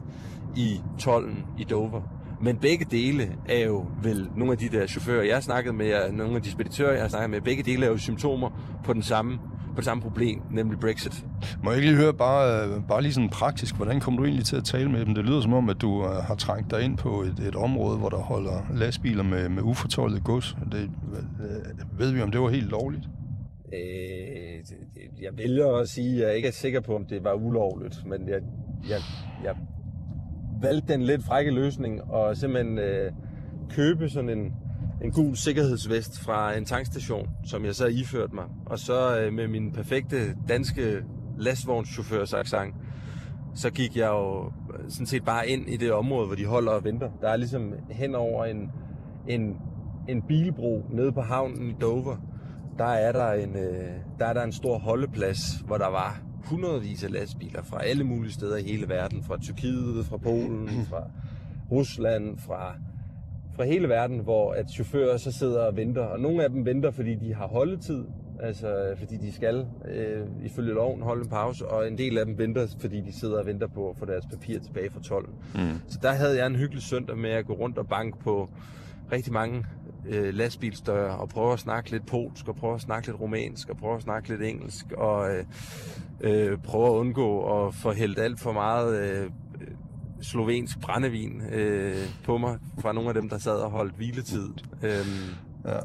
i 0.56 0.82
tollen 1.00 1.46
i 1.58 1.64
Dover. 1.64 2.02
Men 2.42 2.58
begge 2.58 2.86
dele 2.92 3.36
er 3.46 3.66
jo 3.66 3.86
vel 4.04 4.30
nogle 4.36 4.52
af 4.52 4.58
de 4.58 4.70
der 4.70 4.88
chauffører, 4.88 5.24
jeg 5.24 5.36
har 5.36 5.42
snakket 5.42 5.76
med, 5.76 6.12
nogle 6.12 6.36
af 6.36 6.42
de 6.42 6.52
speditører, 6.52 6.94
jeg 6.94 7.02
har 7.02 7.10
snakket 7.10 7.30
med, 7.30 7.42
begge 7.42 7.64
dele 7.64 7.86
er 7.86 7.90
jo 7.90 7.98
symptomer 7.98 8.50
på 8.84 8.94
den 8.94 9.04
samme 9.04 9.40
på 9.78 9.82
det 9.82 9.86
samme 9.86 10.04
problem, 10.04 10.42
nemlig 10.52 10.80
Brexit. 10.80 11.26
Må 11.64 11.72
jeg 11.72 11.78
ikke 11.78 11.90
lige 11.90 12.02
høre, 12.02 12.14
bare, 12.14 12.68
bare 12.88 13.02
lige 13.02 13.14
sådan 13.14 13.30
praktisk, 13.30 13.76
hvordan 13.76 14.00
kommer 14.00 14.20
du 14.20 14.26
egentlig 14.26 14.46
til 14.46 14.56
at 14.56 14.64
tale 14.64 14.92
med 14.92 15.06
dem? 15.06 15.16
Det 15.16 15.26
lyder 15.26 15.42
som 15.42 15.54
om, 15.54 15.70
at 15.70 15.82
du 15.82 15.90
uh, 15.90 16.10
har 16.10 16.36
trængt 16.36 16.72
dig 16.72 16.82
ind 16.82 16.98
på 16.98 17.22
et, 17.22 17.40
et 17.48 17.56
område, 17.56 17.98
hvor 17.98 18.10
der 18.10 18.18
holder 18.18 18.68
lastbiler 18.74 19.24
med, 19.24 19.50
med 19.50 19.64
ufortoldet 19.64 20.24
gods. 20.24 20.58
Det, 20.72 20.90
uh, 21.04 22.00
ved 22.00 22.12
vi, 22.12 22.22
om 22.22 22.32
det 22.32 22.42
var 22.42 22.50
helt 22.50 22.70
lovligt? 22.70 23.04
Øh, 23.74 24.66
jeg 25.22 25.38
vælger 25.38 25.68
at 25.68 25.90
sige, 25.90 26.22
at 26.22 26.28
jeg 26.28 26.36
ikke 26.36 26.48
er 26.48 26.52
sikker 26.52 26.80
på, 26.80 26.96
om 26.96 27.06
det 27.06 27.24
var 27.24 27.34
ulovligt, 27.34 28.06
men 28.06 28.28
jeg, 28.28 28.42
jeg, 28.90 29.00
jeg 29.44 29.56
valgte 30.62 30.94
den 30.94 31.02
lidt 31.02 31.24
frække 31.24 31.52
løsning 31.52 32.04
og 32.04 32.38
simpelthen 32.38 32.78
øh, 32.78 33.12
købe 33.70 34.10
sådan 34.10 34.30
en, 34.30 34.54
en 35.02 35.12
gul 35.12 35.36
sikkerhedsvest 35.36 36.20
fra 36.20 36.58
en 36.58 36.66
tankstation, 36.66 37.30
som 37.46 37.66
jeg 37.66 37.76
så 37.76 37.86
iførte 37.86 38.36
mig. 38.36 38.46
Og 38.66 38.80
så 38.80 39.20
øh, 39.20 39.34
med 39.34 39.48
min 39.48 39.72
perfekte 39.72 40.36
danske 40.48 41.04
lastvognschaufførs 41.38 42.34
accent, 42.34 42.76
så 43.56 43.70
gik 43.70 43.98
jeg 43.98 44.08
jo 44.08 44.46
øh, 44.46 44.90
sådan 44.90 45.06
set 45.06 45.26
bare 45.26 45.50
ind 45.50 45.70
i 45.70 45.78
det 45.78 45.92
område, 45.92 46.28
hvor 46.28 46.36
de 46.36 46.46
holder 46.46 46.72
og 46.72 46.84
venter. 46.84 47.10
Der 47.22 47.30
er 47.30 47.36
ligesom 47.36 47.74
hen 47.90 48.16
over 48.16 48.46
en, 48.46 48.72
en, 49.28 49.56
en 50.08 50.22
bilbro 50.22 50.86
nede 50.90 51.12
på 51.12 51.22
havnen 51.22 51.70
i 51.70 51.76
Dover. 51.82 52.18
Der 52.78 52.86
er 52.86 53.12
der 53.12 53.32
en, 53.32 53.56
øh, 53.56 53.92
der 54.20 54.26
er 54.26 54.34
der 54.34 54.44
en 54.44 54.52
stor 54.52 54.78
holdeplads, 54.78 55.40
hvor 55.66 55.78
der 55.78 55.88
var 55.88 56.22
hundredvis 56.46 57.04
af 57.04 57.12
lastbiler 57.12 57.64
fra 57.64 57.84
alle 57.84 58.04
mulige 58.04 58.34
steder 58.34 58.58
i 58.58 58.64
hele 58.64 58.90
verden, 58.90 59.24
fra 59.24 59.38
Tyrkiet, 59.38 60.06
fra 60.06 60.18
Polen, 60.18 60.86
fra 60.90 61.04
Rusland, 61.72 62.38
fra, 62.38 62.76
fra 63.58 63.64
hele 63.64 63.90
verden, 63.90 64.20
hvor 64.20 64.54
at 64.54 64.70
chauffører 64.70 65.18
så 65.18 65.32
sidder 65.32 65.60
og 65.60 65.76
venter. 65.76 66.02
Og 66.02 66.20
nogle 66.20 66.44
af 66.44 66.50
dem 66.50 66.66
venter, 66.66 66.92
fordi 66.92 67.16
de 67.16 67.34
har 67.34 67.48
holdetid, 67.48 68.04
altså 68.40 68.96
fordi 68.98 69.18
de 69.18 69.34
skal 69.34 69.66
øh, 69.92 70.22
ifølge 70.46 70.74
loven 70.74 71.02
holde 71.02 71.22
en 71.22 71.30
pause, 71.30 71.68
og 71.68 71.88
en 71.88 71.98
del 71.98 72.18
af 72.18 72.26
dem 72.26 72.38
venter, 72.38 72.68
fordi 72.80 73.02
de 73.02 73.20
sidder 73.20 73.40
og 73.40 73.46
venter 73.46 73.68
på 73.68 73.90
at 73.90 73.98
få 73.98 74.06
deres 74.06 74.26
papir 74.26 74.60
tilbage 74.60 74.90
fra 74.90 75.02
12. 75.02 75.30
Mm. 75.56 75.60
Så 75.88 76.00
der 76.02 76.12
havde 76.12 76.38
jeg 76.38 76.48
en 76.48 76.56
hyggelig 76.56 76.84
søndag 76.84 77.18
med 77.18 77.30
at 77.30 77.46
gå 77.46 77.54
rundt 77.54 77.78
og 77.78 77.88
banke 77.88 78.20
på 78.20 78.50
rigtig 79.12 79.34
mange 79.34 79.66
øh, 80.10 80.34
lastbilsdøre 80.34 81.18
og 81.18 81.30
prøve 81.30 81.54
at 81.54 81.60
snakke 81.60 81.92
lidt 81.92 82.06
polsk, 82.06 82.48
og 82.48 82.56
prøve 82.56 82.76
at 82.76 82.82
snakke 82.82 83.08
lidt 83.08 83.22
romansk, 83.22 83.70
og 83.70 83.78
prøve 83.78 83.96
at 83.96 84.02
snakke 84.02 84.30
lidt 84.30 84.42
engelsk, 84.42 84.92
og 84.92 85.30
øh, 85.32 85.46
øh, 86.22 86.58
prøve 86.58 86.88
at 86.88 86.92
undgå 86.92 87.66
at 87.68 87.74
få 87.74 87.92
hældt 87.94 88.20
alt 88.20 88.40
for 88.40 88.52
meget 88.52 89.02
øh, 89.02 89.30
slovensk 90.22 90.80
brændevin 90.80 91.42
øh, 91.52 91.96
på 92.24 92.38
mig 92.38 92.58
fra 92.80 92.94
nogle 92.94 93.10
af 93.10 93.14
dem, 93.14 93.30
der 93.30 93.38
sad 93.38 93.56
og 93.56 93.72
holdt 93.72 93.96
hviletid. 93.96 94.50
Øh, 94.84 95.06
ja. 95.66 95.78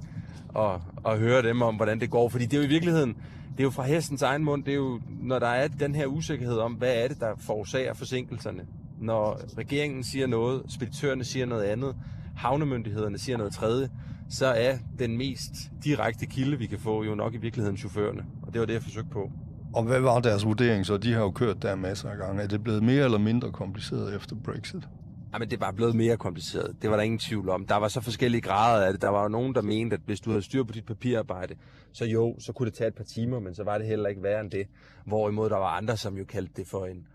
og, 0.48 0.82
og 0.96 1.18
høre 1.18 1.42
dem 1.42 1.62
om, 1.62 1.76
hvordan 1.76 2.00
det 2.00 2.10
går. 2.10 2.28
Fordi 2.28 2.44
det 2.44 2.54
er 2.54 2.58
jo 2.58 2.64
i 2.64 2.68
virkeligheden, 2.68 3.16
det 3.52 3.60
er 3.60 3.64
jo 3.64 3.70
fra 3.70 3.82
hestens 3.82 4.22
egen 4.22 4.44
mund, 4.44 4.64
det 4.64 4.72
er 4.72 4.76
jo, 4.76 5.00
når 5.22 5.38
der 5.38 5.46
er 5.46 5.68
den 5.68 5.94
her 5.94 6.06
usikkerhed 6.06 6.58
om, 6.58 6.72
hvad 6.72 7.04
er 7.04 7.08
det, 7.08 7.20
der 7.20 7.34
forårsager 7.38 7.94
forsinkelserne. 7.94 8.66
Når 9.00 9.40
regeringen 9.58 10.04
siger 10.04 10.26
noget, 10.26 10.62
speditørerne 10.68 11.24
siger 11.24 11.46
noget 11.46 11.62
andet, 11.62 11.96
havnemyndighederne 12.36 13.18
siger 13.18 13.38
noget 13.38 13.52
tredje, 13.52 13.90
så 14.30 14.46
er 14.46 14.78
den 14.98 15.16
mest 15.16 15.52
direkte 15.84 16.26
kilde, 16.26 16.58
vi 16.58 16.66
kan 16.66 16.78
få, 16.78 17.04
jo 17.04 17.14
nok 17.14 17.34
i 17.34 17.36
virkeligheden 17.36 17.76
chaufførerne. 17.76 18.24
Og 18.42 18.52
det 18.52 18.60
var 18.60 18.66
det, 18.66 18.74
jeg 18.74 18.82
forsøgte 18.82 19.10
på. 19.10 19.30
Og 19.74 19.82
hvad 19.82 20.00
var 20.00 20.20
deres 20.20 20.44
vurdering 20.44 20.86
så? 20.86 20.96
De 20.96 21.12
har 21.12 21.20
jo 21.20 21.30
kørt 21.30 21.62
der 21.62 21.74
masser 21.74 22.10
af 22.10 22.16
gange. 22.16 22.42
Er 22.42 22.46
det 22.46 22.62
blevet 22.62 22.82
mere 22.82 23.04
eller 23.04 23.18
mindre 23.18 23.52
kompliceret 23.52 24.16
efter 24.16 24.36
Brexit? 24.44 24.88
Jamen, 25.32 25.50
det 25.50 25.60
var 25.60 25.72
blevet 25.72 25.94
mere 25.94 26.16
kompliceret. 26.16 26.76
Det 26.82 26.90
var 26.90 26.96
der 26.96 27.02
ingen 27.02 27.18
tvivl 27.18 27.48
om. 27.48 27.66
Der 27.66 27.76
var 27.76 27.88
så 27.88 28.00
forskellige 28.00 28.40
grader 28.40 28.86
af 28.86 28.92
det. 28.92 29.02
Der 29.02 29.08
var 29.08 29.22
jo 29.22 29.28
nogen, 29.28 29.54
der 29.54 29.62
mente, 29.62 29.94
at 29.94 30.00
hvis 30.06 30.20
du 30.20 30.30
havde 30.30 30.42
styr 30.42 30.64
på 30.64 30.72
dit 30.72 30.86
papirarbejde, 30.86 31.54
så 31.92 32.04
jo, 32.04 32.36
så 32.38 32.52
kunne 32.52 32.66
det 32.66 32.74
tage 32.74 32.88
et 32.88 32.94
par 32.94 33.04
timer, 33.04 33.40
men 33.40 33.54
så 33.54 33.64
var 33.64 33.78
det 33.78 33.86
heller 33.86 34.08
ikke 34.08 34.22
værre 34.22 34.40
end 34.40 34.50
det. 34.50 34.66
Hvorimod 35.04 35.50
der 35.50 35.56
var 35.56 35.76
andre, 35.76 35.96
som 35.96 36.16
jo 36.16 36.24
kaldte 36.24 36.52
det 36.56 36.66
for 36.66 36.86
en, 36.86 37.06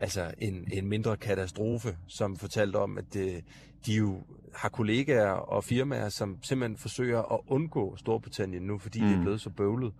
altså 0.00 0.30
en, 0.38 0.68
en 0.72 0.88
mindre 0.88 1.16
katastrofe, 1.16 1.96
som 2.06 2.36
fortalte 2.36 2.76
om, 2.76 2.98
at 2.98 3.04
det, 3.14 3.44
de 3.86 3.94
jo 3.94 4.22
har 4.54 4.68
kollegaer 4.68 5.30
og 5.30 5.64
firmaer, 5.64 6.08
som 6.08 6.38
simpelthen 6.42 6.76
forsøger 6.76 7.32
at 7.32 7.40
undgå 7.48 7.96
Storbritannien 7.96 8.62
nu, 8.62 8.78
fordi 8.78 9.00
mm. 9.00 9.06
det 9.06 9.12
er 9.12 9.18
mm. 9.18 9.24
blevet 9.24 9.40
så 9.40 9.50
bøvlet. 9.50 9.92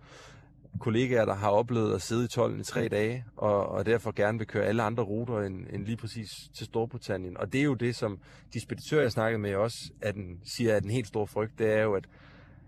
Kollegaer, 0.79 1.25
der 1.25 1.33
har 1.33 1.49
oplevet 1.49 1.95
at 1.95 2.01
sidde 2.01 2.25
i 2.25 2.27
tolden 2.27 2.59
i 2.59 2.63
tre 2.63 2.87
dage, 2.87 3.25
og, 3.37 3.69
og 3.69 3.85
derfor 3.85 4.11
gerne 4.11 4.37
vil 4.37 4.47
køre 4.47 4.65
alle 4.65 4.83
andre 4.83 5.03
ruter 5.03 5.39
end, 5.39 5.65
end 5.73 5.85
lige 5.85 5.97
præcis 5.97 6.49
til 6.53 6.65
Storbritannien. 6.65 7.37
Og 7.37 7.53
det 7.53 7.59
er 7.59 7.65
jo 7.65 7.73
det, 7.73 7.95
som 7.95 8.19
de 8.53 8.59
speditører, 8.59 9.01
jeg 9.01 9.11
snakkede 9.11 9.39
med 9.41 9.55
også, 9.55 9.91
at 10.01 10.15
den, 10.15 10.39
siger, 10.43 10.75
at 10.75 10.83
den 10.83 10.91
helt 10.91 11.07
store 11.07 11.27
frygt, 11.27 11.59
det 11.59 11.73
er 11.73 11.81
jo, 11.81 11.93
at 11.93 12.05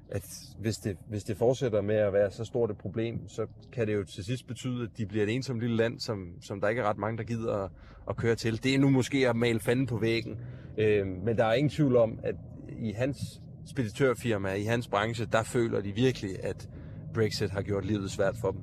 at 0.10 0.26
hvis 0.60 0.78
det, 0.78 0.98
hvis 1.10 1.24
det 1.24 1.38
fortsætter 1.38 1.82
med 1.82 1.96
at 1.96 2.14
være 2.14 2.32
så 2.32 2.46
stort 2.46 2.72
et 2.72 2.78
problem, 2.78 3.28
så 3.28 3.48
kan 3.72 3.88
det 3.88 3.94
jo 3.94 4.04
til 4.04 4.24
sidst 4.24 4.48
betyde, 4.48 4.84
at 4.84 4.90
de 4.98 5.06
bliver 5.06 5.24
et 5.24 5.30
ensomt 5.30 5.60
lille 5.60 5.76
land, 5.76 6.00
som, 6.00 6.28
som 6.42 6.62
der 6.62 6.70
ikke 6.70 6.82
er 6.82 6.86
ret 6.86 6.98
mange, 6.98 7.18
der 7.18 7.24
gider 7.24 7.56
at, 7.56 7.72
at 8.10 8.16
køre 8.16 8.36
til. 8.36 8.64
Det 8.64 8.76
er 8.76 8.80
nu 8.80 8.90
måske 8.90 9.30
at 9.30 9.36
male 9.36 9.60
fanden 9.60 9.86
på 9.86 9.98
væggen, 9.98 10.38
øh, 10.78 11.08
men 11.08 11.38
der 11.38 11.46
er 11.46 11.54
ingen 11.54 11.70
tvivl 11.70 11.96
om, 11.96 12.20
at 12.24 12.36
i 12.80 12.92
hans 12.92 13.42
speditørfirma, 13.66 14.54
i 14.54 14.64
hans 14.64 14.88
branche, 14.88 15.26
der 15.32 15.44
føler 15.44 15.82
de 15.82 15.92
virkelig, 15.92 16.44
at 16.44 16.70
Brexit 17.14 17.50
har 17.50 17.62
gjort 17.62 17.86
livet 17.86 18.12
svært 18.12 18.36
for 18.42 18.52
dem. 18.52 18.62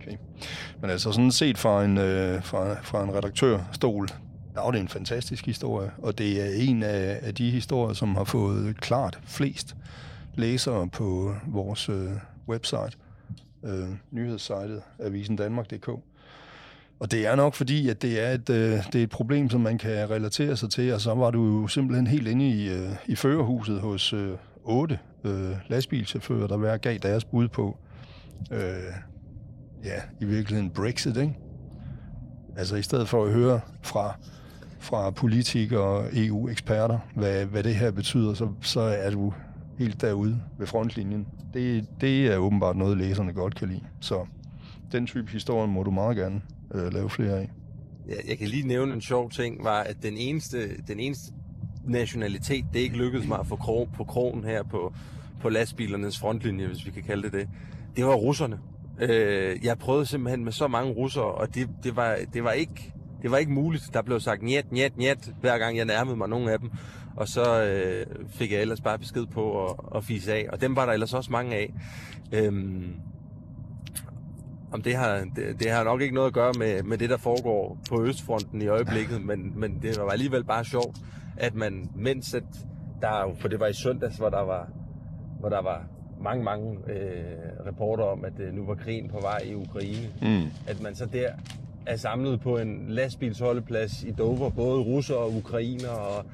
Okay. 0.00 0.16
Men 0.80 0.90
altså 0.90 1.12
sådan 1.12 1.32
set 1.32 1.58
fra 1.58 1.84
en, 1.84 1.98
øh, 1.98 2.42
fra, 2.42 2.74
fra 2.82 3.02
en 3.04 3.14
redaktørstol, 3.14 4.08
der 4.54 4.62
er 4.62 4.70
det 4.70 4.80
en 4.80 4.88
fantastisk 4.88 5.46
historie, 5.46 5.90
og 5.98 6.18
det 6.18 6.42
er 6.42 6.68
en 6.68 6.82
af, 6.82 7.18
af 7.22 7.34
de 7.34 7.50
historier, 7.50 7.94
som 7.94 8.14
har 8.14 8.24
fået 8.24 8.80
klart 8.80 9.20
flest 9.24 9.76
læsere 10.34 10.88
på 10.88 11.34
vores 11.46 11.88
øh, 11.88 12.10
website, 12.48 12.96
øh, 13.64 13.88
nyhedssejtet 14.10 14.82
avisendanmark.dk. 15.00 15.88
Og 17.00 17.10
det 17.10 17.26
er 17.26 17.34
nok 17.34 17.54
fordi, 17.54 17.88
at 17.88 18.02
det 18.02 18.20
er, 18.20 18.30
et, 18.30 18.50
øh, 18.50 18.72
det 18.92 18.94
er 18.94 19.02
et 19.02 19.10
problem, 19.10 19.50
som 19.50 19.60
man 19.60 19.78
kan 19.78 20.10
relatere 20.10 20.56
sig 20.56 20.70
til, 20.70 20.94
og 20.94 21.00
så 21.00 21.14
var 21.14 21.30
du 21.30 21.60
jo 21.60 21.68
simpelthen 21.68 22.06
helt 22.06 22.28
inde 22.28 22.48
i, 22.48 22.68
øh, 22.68 22.90
i 23.06 23.16
førerhuset 23.16 23.80
hos 23.80 24.12
øh, 24.12 24.32
otte 24.66 24.98
øh, 25.24 25.56
lastbilchauffører, 25.68 26.46
der 26.46 26.56
hver 26.56 26.76
gav 26.76 26.98
deres 26.98 27.24
bud 27.24 27.48
på, 27.48 27.78
øh, 28.52 28.58
ja, 29.84 30.00
i 30.20 30.24
virkeligheden 30.24 30.70
Brexit, 30.70 31.16
ikke? 31.16 31.34
Altså 32.56 32.76
i 32.76 32.82
stedet 32.82 33.08
for 33.08 33.24
at 33.24 33.32
høre 33.32 33.60
fra 33.82 34.14
fra 34.86 35.10
politikere 35.10 35.80
og 35.80 36.08
EU-eksperter, 36.12 36.98
hvad, 37.14 37.46
hvad 37.46 37.62
det 37.62 37.74
her 37.74 37.90
betyder, 37.90 38.34
så, 38.34 38.48
så 38.60 38.80
er 38.80 39.10
du 39.10 39.32
helt 39.78 40.00
derude 40.00 40.40
ved 40.58 40.66
frontlinjen. 40.66 41.26
Det, 41.54 41.86
det 42.00 42.26
er 42.26 42.36
åbenbart 42.36 42.76
noget, 42.76 42.98
læserne 42.98 43.32
godt 43.32 43.54
kan 43.54 43.68
lide. 43.68 43.84
Så 44.00 44.26
den 44.92 45.06
type 45.06 45.30
historie 45.30 45.68
må 45.68 45.82
du 45.82 45.90
meget 45.90 46.16
gerne 46.16 46.42
øh, 46.74 46.92
lave 46.92 47.10
flere 47.10 47.38
af. 47.38 47.50
Ja, 48.08 48.14
jeg 48.28 48.38
kan 48.38 48.48
lige 48.48 48.68
nævne 48.68 48.94
en 48.94 49.00
sjov 49.00 49.30
ting, 49.30 49.64
var, 49.64 49.80
at 49.80 49.96
den 50.02 50.16
eneste, 50.16 50.82
den 50.88 51.00
eneste 51.00 51.32
nationalitet, 51.88 52.64
det 52.72 52.80
ikke 52.80 52.96
lykkedes 52.96 53.28
mig 53.28 53.38
at 53.38 53.46
få 53.46 53.56
krog, 53.56 53.88
på 53.96 54.04
krogen 54.04 54.44
her 54.44 54.62
på, 54.62 54.92
på 55.40 55.48
lastbilernes 55.48 56.18
frontlinje, 56.18 56.66
hvis 56.66 56.86
vi 56.86 56.90
kan 56.90 57.02
kalde 57.02 57.22
det 57.22 57.32
det, 57.32 57.48
det 57.96 58.06
var 58.06 58.14
russerne. 58.14 58.58
Øh, 59.00 59.64
jeg 59.64 59.78
prøvede 59.78 60.06
simpelthen 60.06 60.44
med 60.44 60.52
så 60.52 60.68
mange 60.68 60.92
russere, 60.92 61.24
og 61.24 61.54
det, 61.54 61.68
det, 61.82 61.96
var, 61.96 62.18
det 62.34 62.44
var 62.44 62.52
ikke 62.52 62.92
det 63.22 63.30
var 63.30 63.36
ikke 63.36 63.52
muligt. 63.52 63.90
Der 63.92 64.02
blev 64.02 64.20
sagt 64.20 64.42
njet, 64.42 64.72
njet, 64.72 64.96
njet, 64.96 65.34
hver 65.40 65.58
gang 65.58 65.76
jeg 65.76 65.84
nærmede 65.84 66.16
mig 66.16 66.28
nogen 66.28 66.48
af 66.48 66.58
dem. 66.58 66.70
Og 67.16 67.28
så 67.28 67.62
øh, 67.62 68.06
fik 68.28 68.52
jeg 68.52 68.60
ellers 68.60 68.80
bare 68.80 68.98
besked 68.98 69.26
på 69.26 69.66
at, 69.66 69.74
at 69.96 70.04
fise 70.04 70.32
af. 70.32 70.46
Og 70.52 70.60
dem 70.60 70.76
var 70.76 70.86
der 70.86 70.92
ellers 70.92 71.14
også 71.14 71.32
mange 71.32 71.56
af. 71.56 71.74
Øhm, 72.32 72.92
om 74.72 74.82
det 74.82 74.96
har, 74.96 75.26
det, 75.36 75.60
det 75.60 75.70
har 75.70 75.84
nok 75.84 76.00
ikke 76.00 76.14
noget 76.14 76.26
at 76.26 76.34
gøre 76.34 76.52
med, 76.58 76.82
med 76.82 76.98
det, 76.98 77.10
der 77.10 77.16
foregår 77.16 77.78
på 77.88 78.04
Østfronten 78.04 78.62
i 78.62 78.66
øjeblikket, 78.66 79.22
men, 79.22 79.52
men 79.56 79.78
det 79.82 79.98
var 79.98 80.10
alligevel 80.10 80.44
bare 80.44 80.64
sjovt, 80.64 80.96
at 81.36 81.54
man, 81.54 81.90
mens 81.94 82.34
at 82.34 82.44
der, 83.00 83.34
for 83.38 83.48
det 83.48 83.60
var 83.60 83.66
i 83.66 83.72
søndags, 83.72 84.16
hvor 84.16 84.28
der 84.28 84.42
var, 84.42 84.68
hvor 85.40 85.48
der 85.48 85.62
var 85.62 85.84
mange, 86.20 86.44
mange 86.44 86.76
øh, 86.88 87.66
reporter 87.66 88.04
om, 88.04 88.24
at 88.24 88.40
øh, 88.40 88.54
nu 88.54 88.66
var 88.66 88.74
krigen 88.74 89.08
på 89.08 89.20
vej 89.20 89.38
i 89.44 89.54
Ukraine, 89.54 90.08
mm. 90.22 90.50
at 90.66 90.82
man 90.82 90.94
så 90.94 91.06
der 91.06 91.28
er 91.86 91.96
samlet 91.96 92.40
på 92.40 92.58
en 92.58 92.84
lastbilsholdeplads 92.88 94.02
i 94.02 94.10
Dover, 94.10 94.50
både 94.50 94.80
russere 94.80 95.18
og 95.18 95.34
ukrainer 95.34 95.88
og 95.88 96.24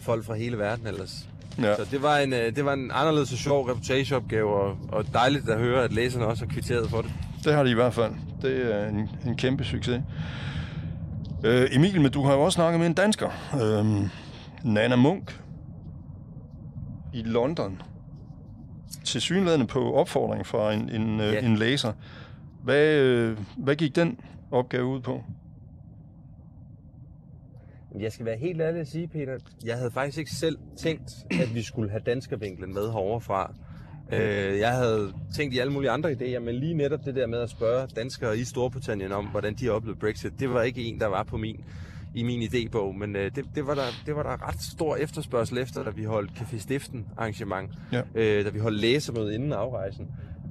folk 0.00 0.24
fra 0.24 0.34
hele 0.34 0.58
verden 0.58 0.86
ellers. 0.86 1.28
Ja. 1.58 1.76
Så 1.76 1.86
det 1.90 2.02
var, 2.02 2.18
en, 2.18 2.32
øh, 2.32 2.56
det 2.56 2.64
var 2.64 2.72
en 2.72 2.90
anderledes 2.94 3.32
og 3.32 3.38
sjov 3.38 3.64
reportageopgave, 3.64 4.54
og, 4.54 4.76
og 4.88 5.04
dejligt 5.12 5.48
at 5.48 5.58
høre, 5.58 5.84
at 5.84 5.92
læserne 5.92 6.26
også 6.26 6.44
har 6.44 6.52
kvitteret 6.52 6.90
for 6.90 7.02
det. 7.02 7.10
Det 7.44 7.54
har 7.54 7.62
de 7.62 7.70
i 7.70 7.74
hvert 7.74 7.94
fald. 7.94 8.12
Det 8.42 8.74
er 8.74 8.88
en, 8.88 9.08
en 9.26 9.36
kæmpe 9.36 9.64
succes. 9.64 10.02
Øh, 11.44 11.68
Emil, 11.72 12.00
men 12.00 12.10
du 12.10 12.22
har 12.22 12.34
jo 12.34 12.40
også 12.40 12.56
snakket 12.56 12.80
med 12.80 12.86
en 12.86 12.94
dansker. 12.94 13.28
Øh, 13.62 14.08
Nana 14.64 14.96
Munk 14.96 15.40
i 17.14 17.22
London. 17.22 17.82
Til 19.04 19.20
synlædende 19.20 19.66
på 19.66 19.94
opfordring 19.94 20.46
fra 20.46 20.72
en, 20.72 20.88
en, 20.88 21.20
øh, 21.20 21.32
ja. 21.32 21.40
en 21.40 21.56
læser. 21.56 21.92
Hvad, 22.62 22.94
øh, 22.94 23.38
hvad 23.56 23.76
gik 23.76 23.96
den 23.96 24.20
opgave 24.50 24.84
ud 24.84 25.00
på? 25.00 25.24
Jeg 27.98 28.12
skal 28.12 28.26
være 28.26 28.36
helt 28.36 28.60
ærlig 28.60 28.80
at 28.80 28.88
sige, 28.88 29.08
Peter, 29.08 29.38
jeg 29.64 29.76
havde 29.76 29.90
faktisk 29.90 30.18
ikke 30.18 30.30
selv 30.30 30.58
tænkt, 30.78 31.10
at 31.30 31.54
vi 31.54 31.62
skulle 31.62 31.90
have 31.90 32.02
danskervinklen 32.06 32.74
med 32.74 32.82
heroverfra. 32.82 33.54
Øh, 34.12 34.58
jeg 34.58 34.72
havde 34.72 35.12
tænkt 35.36 35.54
i 35.54 35.58
alle 35.58 35.72
mulige 35.72 35.90
andre 35.90 36.12
idéer, 36.12 36.38
men 36.38 36.54
lige 36.54 36.74
netop 36.74 37.04
det 37.04 37.14
der 37.14 37.26
med 37.26 37.38
at 37.38 37.50
spørge 37.50 37.86
danskere 37.86 38.38
i 38.38 38.44
Storbritannien 38.44 39.12
om, 39.12 39.26
hvordan 39.26 39.54
de 39.54 39.68
oplevede 39.70 40.00
Brexit, 40.00 40.32
det 40.40 40.50
var 40.50 40.62
ikke 40.62 40.82
en, 40.82 41.00
der 41.00 41.06
var 41.06 41.22
på 41.22 41.36
min 41.36 41.64
i 42.14 42.22
min 42.22 42.42
idébog, 42.42 42.98
men 42.98 43.16
øh, 43.16 43.30
det, 43.34 43.44
det, 43.54 43.66
var 43.66 43.74
der, 43.74 43.86
det 44.06 44.16
var 44.16 44.22
der 44.22 44.48
ret 44.48 44.62
stor 44.62 44.96
efterspørgsel 44.96 45.58
efter, 45.58 45.84
da 45.84 45.90
vi 45.90 46.04
holdt 46.04 46.30
Café 46.30 46.58
Stiften 46.58 47.06
arrangement, 47.16 47.70
ja. 47.92 48.02
øh, 48.14 48.44
da 48.44 48.50
vi 48.50 48.58
holdt 48.58 48.80
læsermøde 48.80 49.34
inden 49.34 49.52
afrejsen. 49.52 50.08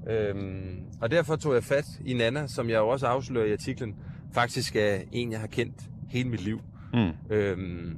Øhm, 0.09 0.79
og 1.01 1.11
derfor 1.11 1.35
tog 1.35 1.53
jeg 1.53 1.63
fat 1.63 1.85
i 2.05 2.13
Nana, 2.13 2.47
som 2.47 2.69
jeg 2.69 2.79
også 2.79 3.07
afslører 3.07 3.45
i 3.45 3.53
artiklen, 3.53 3.95
faktisk 4.33 4.75
er 4.75 4.99
en, 5.11 5.31
jeg 5.31 5.39
har 5.39 5.47
kendt 5.47 5.75
hele 6.09 6.29
mit 6.29 6.41
liv. 6.41 6.61
Mm. 6.93 7.09
Øhm, 7.29 7.97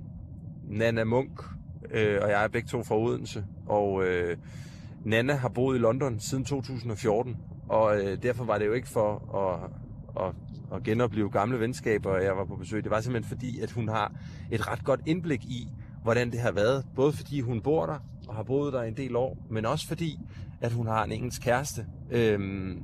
Nana 0.68 1.04
Munk 1.04 1.42
øh, 1.92 2.20
og 2.22 2.30
jeg 2.30 2.44
er 2.44 2.48
begge 2.48 2.68
to 2.68 2.84
fra 2.84 2.98
Odense, 2.98 3.46
og 3.66 4.06
øh, 4.06 4.38
Nana 5.04 5.34
har 5.34 5.50
boet 5.50 5.76
i 5.76 5.80
London 5.80 6.20
siden 6.20 6.46
2014, 6.46 7.38
og 7.70 7.98
øh, 7.98 8.24
derfor 8.24 8.44
var 8.44 8.58
det 8.58 8.66
jo 8.66 8.74
ikke 8.74 8.88
for 8.88 9.36
at, 9.38 9.72
at, 10.20 10.34
at 10.74 10.84
genopleve 10.84 11.30
gamle 11.30 11.60
venskaber, 11.60 12.18
jeg 12.18 12.38
var 12.38 12.46
på 12.46 12.56
besøg. 12.56 12.84
Det 12.84 12.92
var 12.92 13.02
simpelthen 13.02 13.30
fordi, 13.38 13.60
at 13.60 13.72
hun 13.72 13.88
har 13.88 14.12
et 14.52 14.72
ret 14.72 14.84
godt 14.84 15.02
indblik 15.06 15.44
i, 15.44 15.68
hvordan 16.04 16.32
det 16.32 16.40
har 16.40 16.52
været. 16.52 16.86
Både 16.96 17.14
fordi 17.14 17.42
hun 17.42 17.62
bor 17.62 17.86
der, 17.86 18.00
og 18.28 18.36
har 18.36 18.44
boet 18.44 18.74
der 18.74 18.82
en 18.82 18.98
del 18.98 19.16
år, 19.16 19.38
men 19.50 19.66
også 19.66 19.88
fordi, 19.88 20.20
at 20.62 20.72
hun 20.72 20.88
har 20.88 21.04
en 21.04 21.12
engelsk 21.12 21.42
kæreste. 21.42 21.86
Øhm, 22.12 22.84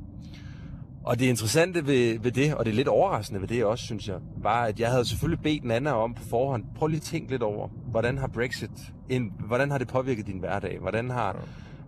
Og 1.03 1.19
det 1.19 1.25
interessante 1.25 1.87
ved, 1.87 2.19
ved 2.19 2.31
det, 2.31 2.55
og 2.55 2.65
det 2.65 2.71
er 2.71 2.75
lidt 2.75 2.87
overraskende 2.87 3.41
ved 3.41 3.47
det 3.47 3.65
også, 3.65 3.85
synes 3.85 4.07
jeg, 4.07 4.19
var, 4.37 4.63
at 4.63 4.79
jeg 4.79 4.89
havde 4.91 5.05
selvfølgelig 5.05 5.43
bedt 5.43 5.63
den 5.63 5.71
anden 5.71 5.93
om 5.93 6.13
på 6.13 6.23
forhånd, 6.23 6.63
prøv 6.75 6.87
lige 6.87 6.97
at 6.97 7.01
tænke 7.01 7.31
lidt 7.31 7.43
over, 7.43 7.67
hvordan 7.67 8.17
har 8.17 8.27
Brexit, 8.27 8.93
en, 9.09 9.33
hvordan 9.47 9.71
har 9.71 9.77
det 9.77 9.87
påvirket 9.87 10.27
din 10.27 10.39
hverdag? 10.39 10.79
Hvordan 10.79 11.09
har, 11.09 11.35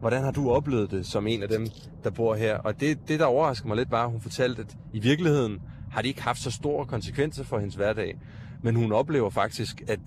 hvordan 0.03 0.24
har 0.24 0.31
du 0.31 0.51
oplevet 0.51 0.91
det 0.91 1.05
som 1.05 1.27
en 1.27 1.43
af 1.43 1.50
dem, 1.50 1.67
der 2.03 2.10
bor 2.10 2.36
her? 2.36 2.57
Og 2.57 2.79
det, 2.79 3.07
det 3.07 3.19
der 3.19 3.25
overraskede 3.25 3.67
mig 3.67 3.77
lidt, 3.77 3.91
var, 3.91 4.03
at 4.03 4.12
hun 4.12 4.22
fortalte, 4.22 4.62
at 4.62 4.77
i 4.93 5.00
virkeligheden 5.00 5.62
har 5.91 6.01
det 6.01 6.10
ikke 6.10 6.22
haft 6.22 6.39
så 6.39 6.51
store 6.51 6.86
konsekvenser 6.86 7.43
for 7.43 7.60
hendes 7.60 7.75
hverdag. 7.75 8.17
Men 8.63 8.75
hun 8.75 8.91
oplever 8.91 9.29
faktisk, 9.29 9.81
at 9.88 10.00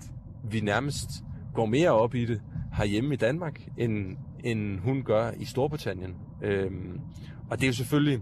vi 0.43 0.59
nærmest 0.59 1.09
går 1.53 1.65
mere 1.65 1.91
op 1.91 2.15
i 2.15 2.25
det 2.25 2.41
herhjemme 2.73 3.13
i 3.13 3.17
Danmark, 3.17 3.61
end, 3.77 4.17
end 4.43 4.79
hun 4.79 5.03
gør 5.03 5.31
i 5.31 5.45
Storbritannien. 5.45 6.15
Øhm, 6.41 6.99
og 7.49 7.57
det 7.57 7.63
er 7.63 7.67
jo 7.67 7.73
selvfølgelig 7.73 8.19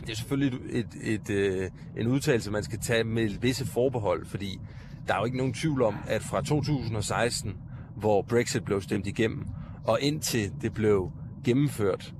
det 0.00 0.10
er 0.10 0.16
selvfølgelig 0.16 0.60
et, 0.70 0.86
et, 1.02 1.12
et, 1.12 1.30
øh, 1.30 1.70
en 1.96 2.06
udtalelse, 2.06 2.50
man 2.50 2.62
skal 2.62 2.78
tage 2.78 3.04
med 3.04 3.28
visse 3.40 3.66
forbehold, 3.66 4.26
fordi 4.26 4.60
der 5.08 5.14
er 5.14 5.18
jo 5.18 5.24
ikke 5.24 5.36
nogen 5.36 5.54
tvivl 5.54 5.82
om, 5.82 5.94
at 6.06 6.22
fra 6.22 6.42
2016, 6.42 7.56
hvor 7.96 8.22
Brexit 8.22 8.64
blev 8.64 8.82
stemt 8.82 9.06
igennem, 9.06 9.46
og 9.86 10.00
indtil 10.00 10.52
det 10.60 10.74
blev 10.74 11.10
gennemført 11.44 12.14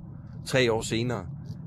tre 0.45 0.71
år 0.71 0.81
senere, 0.81 1.25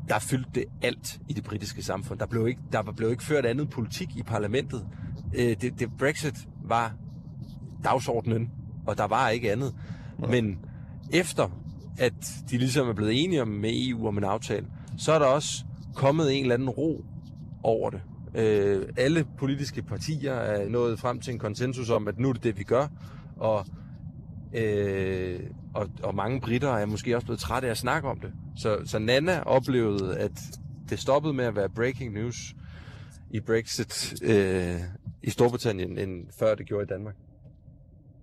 der 0.09 0.19
fyldte 0.19 0.51
det 0.55 0.65
alt 0.83 1.21
i 1.29 1.33
det 1.33 1.45
britiske 1.45 1.83
samfund. 1.83 2.19
Der 2.19 2.27
blev 2.27 2.49
ikke, 2.49 2.61
der 2.73 2.83
blev 2.83 3.11
ikke 3.11 3.25
ført 3.25 3.47
andet 3.47 3.71
politik 3.71 4.17
i 4.17 4.23
parlamentet. 4.23 4.87
Øh, 5.35 5.57
det, 5.61 5.79
det, 5.79 5.91
Brexit 5.99 6.49
var 6.65 6.95
dagsordenen, 7.85 8.51
og 8.87 8.99
der 8.99 9.05
var 9.05 9.29
ikke 9.29 9.53
andet. 9.53 9.75
Men 10.29 10.59
efter, 11.13 11.49
at 11.99 12.13
de 12.51 12.59
ligesom 12.59 12.89
er 12.89 12.93
blevet 12.93 13.25
enige 13.25 13.47
med 13.47 13.71
EU 13.73 14.09
om 14.09 14.19
en 14.19 14.25
aftale, 14.25 14.67
så 14.99 15.13
er 15.13 15.19
der 15.19 15.27
også 15.27 15.65
kommet 15.95 16.37
en 16.37 16.43
eller 16.43 16.55
anden 16.55 16.71
ro 16.71 17.05
over 17.63 17.91
det. 17.91 18.01
Øh, 18.35 18.87
alle 18.97 19.27
politiske 19.39 19.83
partier 19.83 20.33
er 20.33 20.69
nået 20.69 20.99
frem 20.99 21.21
til 21.21 21.33
en 21.33 21.39
konsensus 21.39 21.91
om, 21.91 22.09
at 22.09 22.19
nu 22.19 22.29
er 22.29 22.33
det 22.33 22.45
det, 22.45 22.59
vi 22.59 22.63
gør, 22.63 22.87
og, 23.37 23.67
øh, 24.55 25.41
og, 25.75 25.89
og 26.03 26.15
mange 26.15 26.41
britter 26.41 26.77
er 26.77 26.87
måske 26.87 27.17
også 27.17 27.27
blevet 27.27 27.41
trætte 27.41 27.69
af 27.69 27.71
at 27.71 27.79
snakke 27.79 28.09
om 28.09 28.21
det. 28.21 28.33
Så, 28.57 28.79
så 28.85 28.99
Nana 28.99 29.41
oplevede, 29.41 30.17
at 30.17 30.33
det 30.91 30.99
stoppede 30.99 31.35
med 31.35 31.45
at 31.45 31.57
være 31.57 31.69
breaking 31.69 32.15
news 32.15 32.55
i 33.31 33.41
Brexit 33.41 34.15
øh, 34.23 34.77
i 35.23 35.31
Storbritannien, 35.31 35.99
end 35.99 36.27
før 36.39 36.55
det 36.55 36.67
gjorde 36.67 36.83
i 36.83 36.87
Danmark. 36.87 37.15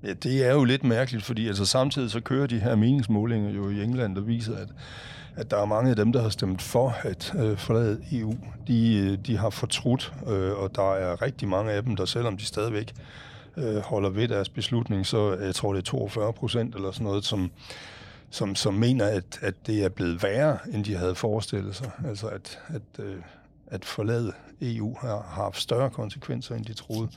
Ja, 0.03 0.13
det 0.13 0.45
er 0.45 0.53
jo 0.53 0.63
lidt 0.63 0.83
mærkeligt, 0.83 1.23
fordi 1.23 1.47
altså 1.47 1.65
samtidig 1.65 2.11
så 2.11 2.21
kører 2.21 2.47
de 2.47 2.59
her 2.59 2.75
meningsmålinger 2.75 3.49
jo 3.49 3.69
i 3.69 3.83
England, 3.83 4.15
der 4.15 4.21
viser, 4.21 4.55
at 4.55 4.69
at 5.37 5.51
der 5.51 5.57
er 5.57 5.65
mange 5.65 5.89
af 5.89 5.95
dem, 5.95 6.11
der 6.11 6.21
har 6.21 6.29
stemt 6.29 6.61
for 6.61 6.95
at 7.01 7.33
øh, 7.39 7.57
forlade 7.57 8.01
EU, 8.11 8.33
de, 8.67 8.97
øh, 8.97 9.17
de 9.25 9.37
har 9.37 9.49
fortrudt, 9.49 10.13
øh, 10.27 10.51
og 10.51 10.75
der 10.75 10.93
er 10.93 11.21
rigtig 11.21 11.47
mange 11.47 11.71
af 11.71 11.83
dem, 11.83 11.95
der 11.95 12.05
selvom 12.05 12.37
de 12.37 12.45
stadigvæk 12.45 12.93
øh, 13.57 13.77
holder 13.77 14.09
ved 14.09 14.27
deres 14.27 14.49
beslutning, 14.49 15.05
så 15.05 15.35
øh, 15.35 15.45
jeg 15.45 15.55
tror 15.55 15.73
det 15.73 15.79
er 15.79 15.83
42 15.83 16.33
procent 16.33 16.75
eller 16.75 16.91
sådan 16.91 17.05
noget, 17.05 17.25
som, 17.25 17.51
som, 18.29 18.55
som 18.55 18.73
mener, 18.73 19.05
at, 19.05 19.39
at 19.41 19.53
det 19.67 19.83
er 19.83 19.89
blevet 19.89 20.23
værre, 20.23 20.57
end 20.73 20.85
de 20.85 20.95
havde 20.95 21.15
forestillet 21.15 21.75
sig. 21.75 21.91
Altså 22.07 22.27
at, 22.27 22.59
at, 22.67 23.05
øh, 23.05 23.15
at 23.67 23.85
forlade 23.85 24.33
EU 24.61 24.97
har, 25.01 25.07
har 25.07 25.43
haft 25.43 25.61
større 25.61 25.89
konsekvenser, 25.89 26.55
end 26.55 26.65
de 26.65 26.73
troede. 26.73 27.09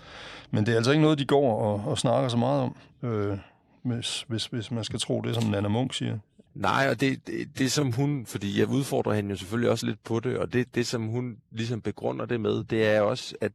Men 0.50 0.66
det 0.66 0.72
er 0.72 0.76
altså 0.76 0.90
ikke 0.90 1.02
noget, 1.02 1.18
de 1.18 1.24
går 1.24 1.60
og, 1.62 1.90
og 1.90 1.98
snakker 1.98 2.28
så 2.28 2.36
meget 2.36 2.62
om, 2.62 2.76
øh, 3.02 3.38
hvis, 3.82 4.24
hvis, 4.28 4.46
hvis 4.46 4.70
man 4.70 4.84
skal 4.84 5.00
tro 5.00 5.20
det, 5.20 5.34
som 5.34 5.44
Nana 5.44 5.68
Munk 5.68 5.94
siger. 5.94 6.18
Nej, 6.54 6.86
og 6.90 7.00
det, 7.00 7.26
det, 7.26 7.58
det 7.58 7.72
som 7.72 7.92
hun, 7.92 8.26
fordi 8.26 8.60
jeg 8.60 8.68
udfordrer 8.68 9.12
hende 9.12 9.30
jo 9.30 9.36
selvfølgelig 9.36 9.70
også 9.70 9.86
lidt 9.86 10.04
på 10.04 10.20
det, 10.20 10.38
og 10.38 10.52
det, 10.52 10.74
det 10.74 10.86
som 10.86 11.06
hun 11.06 11.36
ligesom 11.50 11.80
begrunder 11.80 12.26
det 12.26 12.40
med, 12.40 12.64
det 12.64 12.86
er 12.86 13.00
også, 13.00 13.34
at 13.40 13.52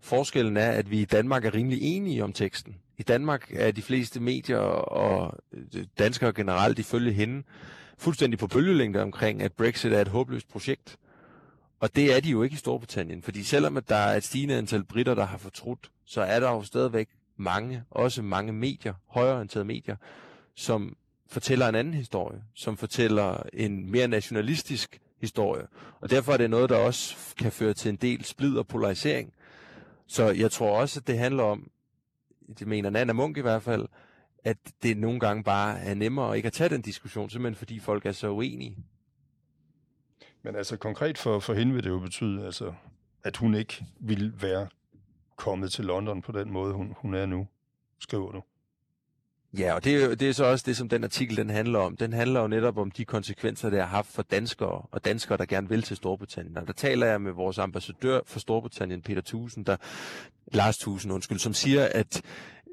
forskellen 0.00 0.56
er, 0.56 0.70
at 0.70 0.90
vi 0.90 1.00
i 1.00 1.04
Danmark 1.04 1.44
er 1.44 1.54
rimelig 1.54 1.78
enige 1.82 2.24
om 2.24 2.32
teksten. 2.32 2.76
I 2.98 3.02
Danmark 3.02 3.50
er 3.54 3.70
de 3.70 3.82
fleste 3.82 4.20
medier 4.20 4.58
og 4.58 5.38
øh, 5.52 5.84
danskere 5.98 6.32
generelt, 6.32 6.78
ifølge 6.78 7.12
hende 7.12 7.42
fuldstændig 7.98 8.38
på 8.38 8.46
bølgelængde 8.46 9.02
omkring, 9.02 9.42
at 9.42 9.52
Brexit 9.52 9.92
er 9.92 10.00
et 10.00 10.08
håbløst 10.08 10.48
projekt. 10.48 10.96
Og 11.80 11.96
det 11.96 12.16
er 12.16 12.20
de 12.20 12.30
jo 12.30 12.42
ikke 12.42 12.54
i 12.54 12.56
Storbritannien, 12.56 13.22
fordi 13.22 13.42
selvom 13.44 13.76
at 13.76 13.88
der 13.88 13.96
er 13.96 14.16
et 14.16 14.24
stigende 14.24 14.58
antal 14.58 14.84
britter, 14.84 15.14
der 15.14 15.24
har 15.24 15.38
fortrudt, 15.38 15.90
så 16.06 16.20
er 16.20 16.40
der 16.40 16.50
jo 16.50 16.62
stadigvæk 16.62 17.08
mange, 17.36 17.82
også 17.90 18.22
mange 18.22 18.52
medier, 18.52 18.94
højreorienterede 19.06 19.64
medier, 19.64 19.96
som 20.54 20.96
fortæller 21.28 21.68
en 21.68 21.74
anden 21.74 21.94
historie, 21.94 22.42
som 22.54 22.76
fortæller 22.76 23.42
en 23.52 23.90
mere 23.90 24.08
nationalistisk 24.08 25.00
historie. 25.20 25.66
Og 26.00 26.10
derfor 26.10 26.32
er 26.32 26.36
det 26.36 26.50
noget, 26.50 26.70
der 26.70 26.76
også 26.76 27.16
kan 27.38 27.52
føre 27.52 27.72
til 27.72 27.88
en 27.88 27.96
del 27.96 28.24
splid 28.24 28.56
og 28.56 28.66
polarisering. 28.66 29.32
Så 30.10 30.30
jeg 30.30 30.50
tror 30.50 30.80
også, 30.80 31.00
at 31.00 31.06
det 31.06 31.18
handler 31.18 31.42
om, 31.42 31.70
det 32.58 32.66
mener 32.66 32.90
Nana 32.90 33.12
Munk 33.12 33.36
i 33.36 33.40
hvert 33.40 33.62
fald, 33.62 33.88
at 34.44 34.56
det 34.82 34.96
nogle 34.96 35.20
gange 35.20 35.44
bare 35.44 35.80
er 35.80 35.94
nemmere 35.94 36.36
ikke 36.36 36.46
at 36.46 36.52
tage 36.52 36.68
den 36.68 36.82
diskussion, 36.82 37.30
simpelthen 37.30 37.58
fordi 37.58 37.78
folk 37.78 38.06
er 38.06 38.12
så 38.12 38.28
uenige. 38.28 38.76
Men 40.42 40.56
altså 40.56 40.76
konkret 40.76 41.18
for, 41.18 41.38
for 41.38 41.54
hende 41.54 41.74
vil 41.74 41.84
det 41.84 41.90
jo 41.90 41.98
betyde, 41.98 42.44
altså, 42.44 42.74
at 43.24 43.36
hun 43.36 43.54
ikke 43.54 43.84
vil 44.00 44.42
være 44.42 44.68
kommet 45.36 45.72
til 45.72 45.84
London 45.84 46.22
på 46.22 46.32
den 46.32 46.52
måde, 46.52 46.74
hun, 46.74 46.94
hun 46.96 47.14
er 47.14 47.26
nu, 47.26 47.46
skriver 47.98 48.32
du. 48.32 48.42
Ja, 49.58 49.74
og 49.74 49.84
det 49.84 50.02
er, 50.02 50.14
det 50.14 50.28
er 50.28 50.32
så 50.32 50.44
også 50.44 50.64
det, 50.66 50.76
som 50.76 50.88
den 50.88 51.04
artikel 51.04 51.36
den 51.36 51.50
handler 51.50 51.78
om. 51.78 51.96
Den 51.96 52.12
handler 52.12 52.40
jo 52.40 52.46
netop 52.46 52.78
om 52.78 52.90
de 52.90 53.04
konsekvenser, 53.04 53.70
det 53.70 53.78
har 53.78 53.86
haft 53.86 54.08
for 54.08 54.22
danskere 54.22 54.82
og 54.90 55.04
danskere, 55.04 55.38
der 55.38 55.44
gerne 55.44 55.68
vil 55.68 55.82
til 55.82 55.96
Storbritannien. 55.96 56.56
Og 56.56 56.66
der 56.66 56.72
taler 56.72 57.06
jeg 57.06 57.20
med 57.20 57.32
vores 57.32 57.58
ambassadør 57.58 58.20
for 58.26 58.38
Storbritannien, 58.38 59.02
Peter 59.02 59.22
Thusen, 59.22 59.62
der, 59.64 59.76
Lars 60.52 60.78
Thusen, 60.78 61.10
undskyld, 61.10 61.38
som 61.38 61.54
siger, 61.54 61.88
at, 61.94 62.22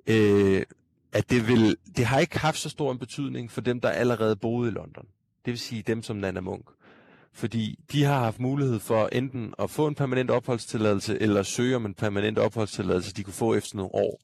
øh, 0.08 0.64
at 1.12 1.30
det, 1.30 1.48
vil, 1.48 1.78
det 1.98 2.06
har 2.06 2.20
ikke 2.20 2.40
haft 2.40 2.60
så 2.60 2.70
stor 2.70 2.92
en 2.92 3.00
betydning 3.00 3.52
for 3.52 3.62
dem, 3.62 3.82
der 3.82 3.90
allerede 3.90 4.36
boede 4.36 4.70
i 4.70 4.74
London. 4.74 5.06
Det 5.46 5.52
vil 5.52 5.60
sige 5.60 5.82
dem 5.82 6.04
som 6.04 6.16
Nana 6.16 6.42
Munk. 6.42 6.66
Fordi 7.34 7.80
de 7.92 8.04
har 8.04 8.20
haft 8.20 8.40
mulighed 8.40 8.80
for 8.80 9.10
enten 9.12 9.54
at 9.60 9.70
få 9.70 9.88
en 9.88 9.96
permanent 9.96 10.32
opholdstilladelse, 10.32 11.22
eller 11.22 11.44
søge 11.44 11.76
om 11.76 11.86
en 11.86 11.94
permanent 11.94 12.38
opholdstilladelse, 12.40 13.14
de 13.14 13.24
kunne 13.24 13.34
få 13.34 13.54
efter 13.54 13.78
nogle 13.78 13.96
år. 13.96 14.22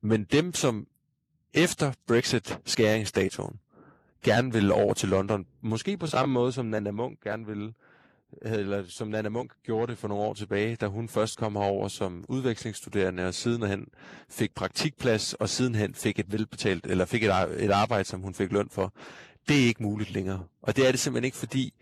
Men 0.00 0.24
dem, 0.24 0.54
som 0.54 0.86
efter 1.54 1.92
Brexit-skæringsdatoen 2.06 3.60
gerne 4.22 4.52
vil 4.52 4.72
over 4.72 4.94
til 4.94 5.08
London. 5.08 5.46
Måske 5.60 5.96
på 5.96 6.06
samme 6.06 6.32
måde, 6.32 6.52
som 6.52 6.66
Nana 6.66 6.90
Munk 6.90 7.20
gerne 7.24 7.46
ville, 7.46 7.72
eller 8.42 8.84
som 8.88 9.08
Nana 9.08 9.28
Munk 9.28 9.52
gjorde 9.62 9.90
det 9.90 9.98
for 9.98 10.08
nogle 10.08 10.24
år 10.24 10.34
tilbage, 10.34 10.76
da 10.76 10.86
hun 10.86 11.08
først 11.08 11.38
kom 11.38 11.56
herover 11.56 11.88
som 11.88 12.24
udvekslingsstuderende, 12.28 13.26
og 13.26 13.34
sidenhen 13.34 13.86
fik 14.28 14.54
praktikplads, 14.54 15.34
og 15.34 15.48
sidenhen 15.48 15.94
fik 15.94 16.18
et 16.18 16.32
velbetalt, 16.32 16.86
eller 16.86 17.04
fik 17.04 17.22
et, 17.22 17.30
et 17.58 17.70
arbejde, 17.70 18.04
som 18.04 18.20
hun 18.20 18.34
fik 18.34 18.52
løn 18.52 18.68
for. 18.70 18.92
Det 19.48 19.62
er 19.62 19.66
ikke 19.66 19.82
muligt 19.82 20.10
længere. 20.10 20.44
Og 20.62 20.76
det 20.76 20.86
er 20.86 20.90
det 20.90 21.00
simpelthen 21.00 21.24
ikke, 21.24 21.36
fordi 21.36 21.74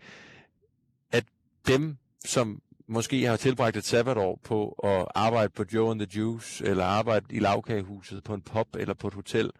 at 1.11 1.25
dem, 1.67 1.97
som 2.25 2.61
måske 2.91 3.25
har 3.25 3.37
tilbragt 3.37 3.77
et 3.77 3.85
sabbatår 3.85 4.39
på 4.43 4.69
at 4.83 5.07
arbejde 5.15 5.49
på 5.49 5.65
Joe 5.73 5.91
and 5.91 5.99
the 5.99 6.19
Juice, 6.19 6.65
eller 6.65 6.85
arbejde 6.85 7.25
i 7.29 7.39
lavkagehuset 7.39 8.23
på 8.23 8.33
en 8.33 8.41
pop 8.41 8.67
eller 8.79 8.93
på 8.93 9.07
et 9.07 9.13
hotel, 9.13 9.51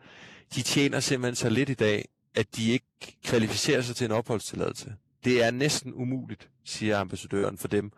de 0.56 0.62
tjener 0.62 1.00
simpelthen 1.00 1.36
så 1.36 1.50
lidt 1.50 1.70
i 1.70 1.74
dag, 1.74 2.08
at 2.36 2.56
de 2.56 2.72
ikke 2.72 3.18
kvalificerer 3.24 3.82
sig 3.82 3.96
til 3.96 4.06
en 4.06 4.12
opholdstilladelse. 4.12 4.96
Det 5.24 5.44
er 5.44 5.52
næsten 5.52 5.94
umuligt, 5.94 6.50
siger 6.64 6.98
ambassadøren 6.98 7.58
for 7.58 7.68
dem, 7.68 7.92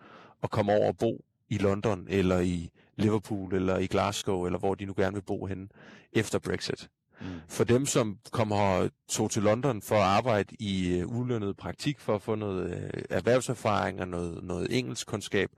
at 0.44 0.52
komme 0.52 0.72
over 0.72 0.88
og 0.88 0.98
bo 0.98 1.26
i 1.50 1.58
London, 1.58 2.06
eller 2.10 2.40
i 2.40 2.70
Liverpool, 2.96 3.54
eller 3.54 3.78
i 3.78 3.86
Glasgow, 3.86 4.46
eller 4.46 4.60
hvor 4.60 4.76
de 4.76 4.86
nu 4.86 4.94
gerne 4.98 5.14
vil 5.14 5.22
bo 5.22 5.46
henne 5.46 5.68
efter 6.14 6.40
Brexit. 6.40 6.90
Mm. 7.24 7.30
For 7.48 7.64
dem, 7.64 7.86
som 7.86 8.18
kommer 8.32 8.90
tog 9.08 9.32
til 9.32 9.44
London 9.44 9.82
for 9.82 9.96
at 9.96 10.02
arbejde 10.02 10.56
i 10.60 11.02
uh, 11.04 11.20
ulønnet 11.20 11.58
praktik, 11.58 12.00
for 12.00 12.16
at 12.16 12.22
få 12.22 12.36
noget 12.36 12.74
uh, 12.74 13.02
erhvervserfaring 13.10 14.02
og 14.02 14.08
noget, 14.08 14.44
noget 14.44 14.78
engelsk 14.78 15.08
kundskab, 15.08 15.50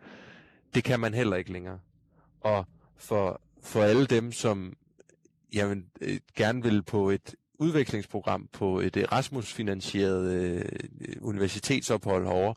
det 0.75 0.83
kan 0.83 0.99
man 0.99 1.13
heller 1.13 1.35
ikke 1.35 1.53
længere. 1.53 1.79
Og 2.41 2.65
for, 2.97 3.41
for 3.63 3.81
alle 3.81 4.05
dem, 4.05 4.31
som 4.31 4.73
jamen, 5.53 5.85
øh, 6.01 6.19
gerne 6.35 6.63
vil 6.63 6.83
på 6.83 7.09
et 7.09 7.35
udvekslingsprogram 7.59 8.49
på 8.53 8.79
et 8.79 8.97
øh, 8.97 9.03
Erasmus-finansieret 9.03 10.31
øh, 10.31 10.65
universitetsophold 11.21 12.25
herovre, 12.25 12.55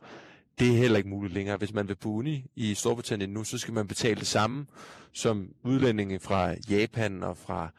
det 0.59 0.69
er 0.69 0.77
heller 0.77 0.97
ikke 0.97 1.09
muligt 1.09 1.35
længere. 1.35 1.57
Hvis 1.57 1.73
man 1.73 1.89
vil 1.89 1.95
på 1.95 2.09
uni 2.09 2.45
i 2.57 2.75
Storbritannien 2.75 3.31
nu, 3.31 3.45
så 3.45 3.59
skal 3.59 3.75
man 3.75 3.87
betale 3.89 4.19
det 4.21 4.27
samme 4.27 4.67
som 5.13 5.49
udlændinge 5.63 6.21
fra 6.21 6.55
Japan 6.71 7.23
og 7.23 7.37
fra 7.37 7.73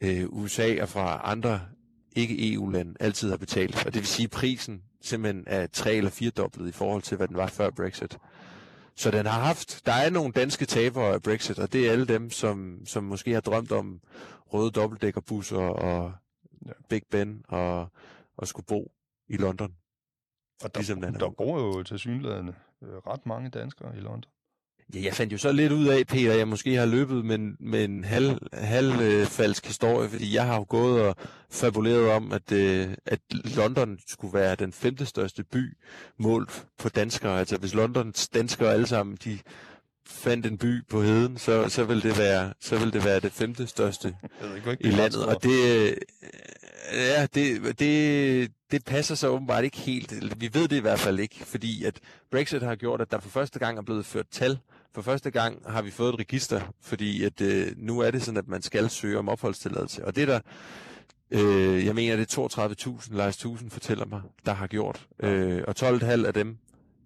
øh, 0.00 0.26
USA 0.28 0.82
og 0.82 0.88
fra 0.88 1.20
andre 1.24 1.60
ikke-EU-lande 2.16 2.94
altid 3.00 3.30
har 3.30 3.36
betalt. 3.36 3.86
Og 3.86 3.94
det 3.94 4.00
vil 4.00 4.06
sige, 4.06 4.24
at 4.24 4.30
prisen 4.30 4.82
simpelthen 5.00 5.44
er 5.46 5.66
tre 5.66 5.94
eller 5.94 6.10
fire 6.10 6.30
dobbelt 6.30 6.68
i 6.68 6.72
forhold 6.72 7.02
til, 7.02 7.16
hvad 7.16 7.28
den 7.28 7.36
var 7.36 7.46
før 7.46 7.70
Brexit. 7.70 8.18
Så 8.96 9.10
den 9.10 9.26
har 9.26 9.40
haft, 9.40 9.86
der 9.86 9.92
er 9.92 10.10
nogle 10.10 10.32
danske 10.32 10.66
tabere 10.66 11.14
af 11.14 11.22
Brexit, 11.22 11.58
og 11.58 11.72
det 11.72 11.86
er 11.88 11.92
alle 11.92 12.06
dem, 12.06 12.30
som, 12.30 12.86
som 12.86 13.04
måske 13.04 13.32
har 13.32 13.40
drømt 13.40 13.72
om 13.72 14.00
røde 14.52 14.70
dobbeltdækkerbusser 14.70 15.58
og. 15.58 16.12
Big 16.88 17.02
Ben 17.10 17.44
og, 17.48 17.88
og 18.36 18.48
skulle 18.48 18.66
bo 18.66 18.92
i 19.28 19.36
London. 19.36 19.76
Og 20.64 20.74
der, 20.74 20.80
ligesom 20.80 21.00
der 21.00 21.30
bor 21.30 21.60
jo 21.60 21.82
til 21.82 21.98
synlædende 21.98 22.54
øh, 22.82 22.88
ret 22.88 23.26
mange 23.26 23.50
danskere 23.50 23.96
i 23.96 24.00
London. 24.00 24.24
Ja, 24.94 25.00
jeg 25.04 25.14
fandt 25.14 25.32
jo 25.32 25.38
så 25.38 25.52
lidt 25.52 25.72
ud 25.72 25.86
af, 25.86 26.06
Peter, 26.06 26.34
jeg 26.34 26.48
måske 26.48 26.74
har 26.74 26.86
løbet 26.86 27.24
med, 27.24 27.38
med 27.60 27.84
en 27.84 28.04
halv, 28.04 28.38
halv 28.52 29.00
øh, 29.00 29.26
falsk 29.26 29.66
historie, 29.66 30.08
fordi 30.08 30.34
jeg 30.34 30.46
har 30.46 30.56
jo 30.56 30.66
gået 30.68 31.02
og 31.02 31.16
fabuleret 31.50 32.10
om, 32.10 32.32
at, 32.32 32.52
øh, 32.52 32.88
at 33.06 33.20
London 33.30 33.98
skulle 34.06 34.34
være 34.34 34.54
den 34.54 34.72
femte 34.72 35.06
største 35.06 35.44
by 35.44 35.76
målt 36.18 36.66
på 36.78 36.88
danskere. 36.88 37.38
Altså 37.38 37.56
hvis 37.56 37.74
Londons 37.74 38.28
danskere 38.28 38.72
alle 38.72 38.86
sammen, 38.86 39.18
de 39.24 39.38
fandt 40.06 40.46
en 40.46 40.58
by 40.58 40.86
på 40.88 41.02
heden, 41.02 41.38
så, 41.38 41.68
så 41.68 41.84
vil 41.84 42.02
det 42.02 42.18
være 42.18 42.52
så 42.60 42.78
vil 42.78 42.92
det 42.92 43.04
være 43.04 43.20
det 43.20 43.32
femte 43.32 43.66
største 43.66 44.16
ikke, 44.56 44.76
i 44.80 44.90
landet. 44.90 45.26
Og 45.26 45.42
det, 45.42 45.88
øh, 45.88 45.96
ja, 46.92 47.26
det, 47.34 47.78
det, 47.78 48.52
det 48.70 48.84
passer 48.84 49.14
så 49.14 49.28
åbenbart 49.28 49.64
ikke 49.64 49.78
helt. 49.78 50.40
Vi 50.40 50.50
ved 50.52 50.68
det 50.68 50.76
i 50.76 50.80
hvert 50.80 50.98
fald 50.98 51.18
ikke, 51.18 51.44
fordi 51.44 51.84
at 51.84 52.00
Brexit 52.30 52.62
har 52.62 52.74
gjort, 52.74 53.00
at 53.00 53.10
der 53.10 53.20
for 53.20 53.28
første 53.28 53.58
gang 53.58 53.78
er 53.78 53.82
blevet 53.82 54.06
ført 54.06 54.26
tal 54.30 54.58
for 54.94 55.02
første 55.02 55.30
gang 55.30 55.62
har 55.66 55.82
vi 55.82 55.90
fået 55.90 56.14
et 56.14 56.20
register, 56.20 56.60
fordi 56.80 57.24
at 57.24 57.40
øh, 57.40 57.72
nu 57.76 58.00
er 58.00 58.10
det 58.10 58.22
sådan, 58.22 58.38
at 58.38 58.48
man 58.48 58.62
skal 58.62 58.90
søge 58.90 59.18
om 59.18 59.28
opholdstilladelse. 59.28 60.04
Og 60.04 60.16
det 60.16 60.28
der, 60.28 60.40
øh, 61.30 61.86
jeg 61.86 61.94
mener, 61.94 62.16
det 62.16 62.36
er 62.36 62.68
32.000, 63.00 63.16
Lars 63.16 63.34
1000 63.34 63.70
fortæller 63.70 64.06
mig, 64.06 64.22
der 64.46 64.52
har 64.52 64.66
gjort. 64.66 65.06
Øh, 65.22 65.62
og 65.68 65.74
12,5 65.78 66.26
af 66.26 66.34
dem, 66.34 66.58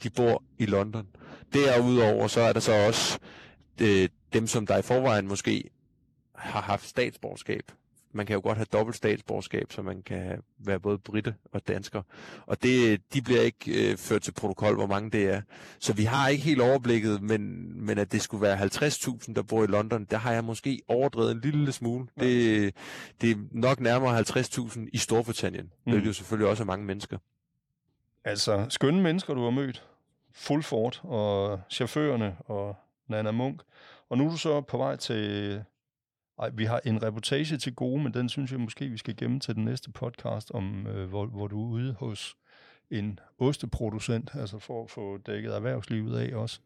de 0.02 0.10
bor 0.10 0.42
i 0.58 0.66
London. 0.66 1.06
Derudover 1.52 2.26
så 2.28 2.40
er 2.40 2.52
der 2.52 2.60
så 2.60 2.86
også 2.86 3.18
øh, 3.80 4.08
dem, 4.32 4.46
som 4.46 4.66
der 4.66 4.78
i 4.78 4.82
forvejen 4.82 5.28
måske 5.28 5.70
har 6.34 6.60
haft 6.60 6.88
statsborgerskab 6.88 7.72
man 8.14 8.26
kan 8.26 8.34
jo 8.34 8.40
godt 8.40 8.58
have 8.58 8.66
dobbelt 8.72 8.96
statsborgerskab, 8.96 9.72
så 9.72 9.82
man 9.82 10.02
kan 10.02 10.42
være 10.58 10.80
både 10.80 10.98
britte 10.98 11.34
og 11.52 11.68
dansker. 11.68 12.02
Og 12.46 12.62
det, 12.62 13.00
de 13.14 13.22
bliver 13.22 13.40
ikke 13.40 13.90
øh, 13.90 13.96
ført 13.96 14.22
til 14.22 14.32
protokol, 14.32 14.74
hvor 14.74 14.86
mange 14.86 15.10
det 15.10 15.24
er. 15.30 15.42
Så 15.78 15.92
vi 15.92 16.04
har 16.04 16.28
ikke 16.28 16.44
helt 16.44 16.60
overblikket, 16.60 17.22
men, 17.22 17.72
men 17.86 17.98
at 17.98 18.12
det 18.12 18.22
skulle 18.22 18.42
være 18.42 18.58
50.000, 18.58 19.34
der 19.34 19.42
bor 19.42 19.64
i 19.64 19.66
London, 19.66 20.04
der 20.04 20.16
har 20.16 20.32
jeg 20.32 20.44
måske 20.44 20.82
overdrevet 20.88 21.30
en 21.30 21.40
lille 21.40 21.72
smule. 21.72 22.06
Ja. 22.16 22.24
Det, 22.24 22.74
det 23.20 23.30
er 23.30 23.36
nok 23.50 23.80
nærmere 23.80 24.20
50.000 24.20 24.80
i 24.92 24.98
Storbritannien. 24.98 25.72
Mm. 25.86 25.92
Det 25.92 26.02
er 26.02 26.06
jo 26.06 26.12
selvfølgelig 26.12 26.48
også 26.50 26.64
mange 26.64 26.86
mennesker. 26.86 27.18
Altså, 28.24 28.66
skønne 28.68 29.02
mennesker, 29.02 29.34
du 29.34 29.44
har 29.44 29.50
mødt. 29.50 29.84
Fullford 30.32 31.00
og 31.04 31.60
chaufførerne 31.70 32.36
og 32.46 32.76
Nana 33.08 33.30
Munk. 33.30 33.62
Og 34.08 34.18
nu 34.18 34.26
er 34.26 34.30
du 34.30 34.36
så 34.36 34.60
på 34.60 34.76
vej 34.76 34.96
til 34.96 35.64
ej, 36.38 36.50
vi 36.54 36.64
har 36.64 36.80
en 36.84 37.02
reportage 37.02 37.56
til 37.56 37.74
gode, 37.74 38.02
men 38.02 38.14
den 38.14 38.28
synes 38.28 38.52
jeg 38.52 38.60
måske, 38.60 38.88
vi 38.88 38.98
skal 38.98 39.16
gemme 39.16 39.40
til 39.40 39.54
den 39.54 39.64
næste 39.64 39.90
podcast, 39.90 40.50
om 40.50 40.86
øh, 40.86 41.08
hvor, 41.08 41.26
hvor 41.26 41.46
du 41.46 41.64
er 41.64 41.68
ude 41.68 41.92
hos 41.92 42.36
en 42.90 43.18
osteproducent, 43.38 44.30
altså 44.34 44.58
for 44.58 44.84
at 44.84 44.90
få 44.90 45.18
dækket 45.18 45.54
erhvervslivet 45.54 46.18
af 46.18 46.36
også. 46.36 46.60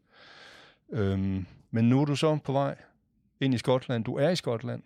Øhm, 0.91 1.45
men 1.71 1.89
nu 1.89 2.01
er 2.01 2.05
du 2.05 2.15
så 2.15 2.37
på 2.43 2.51
vej 2.51 2.75
ind 3.39 3.53
i 3.53 3.57
Skotland. 3.57 4.03
Du 4.03 4.15
er 4.15 4.29
i 4.29 4.35
Skotland. 4.35 4.83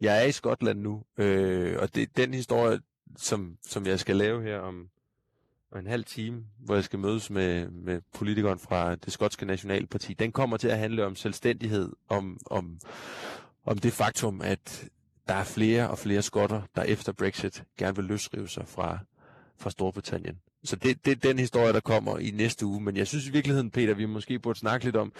Jeg 0.00 0.22
er 0.22 0.26
i 0.26 0.32
Skotland 0.32 0.80
nu, 0.80 1.02
øh, 1.16 1.76
og 1.78 1.94
det 1.94 2.02
er 2.02 2.06
den 2.16 2.34
historie, 2.34 2.80
som, 3.16 3.58
som 3.66 3.86
jeg 3.86 4.00
skal 4.00 4.16
lave 4.16 4.42
her 4.42 4.58
om, 4.58 4.90
en 5.76 5.86
halv 5.86 6.04
time, 6.04 6.44
hvor 6.58 6.74
jeg 6.74 6.84
skal 6.84 6.98
mødes 6.98 7.30
med, 7.30 7.70
med 7.70 8.00
politikeren 8.14 8.58
fra 8.58 8.94
det 8.94 9.12
skotske 9.12 9.46
nationalparti. 9.46 10.14
Den 10.14 10.32
kommer 10.32 10.56
til 10.56 10.68
at 10.68 10.78
handle 10.78 11.06
om 11.06 11.16
selvstændighed, 11.16 11.92
om, 12.08 12.40
om, 12.46 12.80
om 13.68 13.78
det 13.78 13.92
faktum, 13.92 14.40
at 14.40 14.88
der 15.28 15.34
er 15.34 15.44
flere 15.44 15.90
og 15.90 15.98
flere 15.98 16.22
skotter, 16.22 16.62
der 16.76 16.82
efter 16.82 17.12
Brexit 17.12 17.64
gerne 17.78 17.96
vil 17.96 18.04
løsrive 18.04 18.48
sig 18.48 18.68
fra, 18.68 18.98
fra 19.58 19.70
Storbritannien. 19.70 20.38
Så 20.64 20.76
det, 20.76 21.04
det 21.04 21.10
er 21.10 21.16
den 21.16 21.38
historie, 21.38 21.72
der 21.72 21.80
kommer 21.80 22.18
i 22.18 22.30
næste 22.30 22.66
uge. 22.66 22.80
Men 22.80 22.96
jeg 22.96 23.06
synes 23.06 23.26
i 23.26 23.30
virkeligheden, 23.30 23.70
Peter, 23.70 23.94
vi 23.94 24.06
måske 24.06 24.38
burde 24.38 24.58
snakke 24.58 24.84
lidt 24.84 24.96
om 24.96 25.12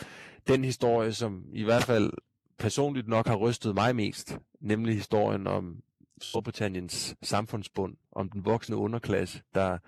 den 0.49 0.65
historie, 0.65 1.13
som 1.13 1.45
i 1.53 1.63
hvert 1.63 1.85
fald 1.85 2.13
personligt 2.59 3.09
nok 3.09 3.27
har 3.27 3.37
rystet 3.37 3.75
mig 3.75 3.97
mest, 3.97 4.39
nemlig 4.61 4.95
historien 4.95 5.47
om 5.47 5.77
Storbritanniens 6.23 7.17
samfundsbund, 7.23 7.97
om 8.13 8.29
den 8.29 8.45
voksne 8.45 8.77
underklasse, 8.77 9.43
der, 9.55 9.79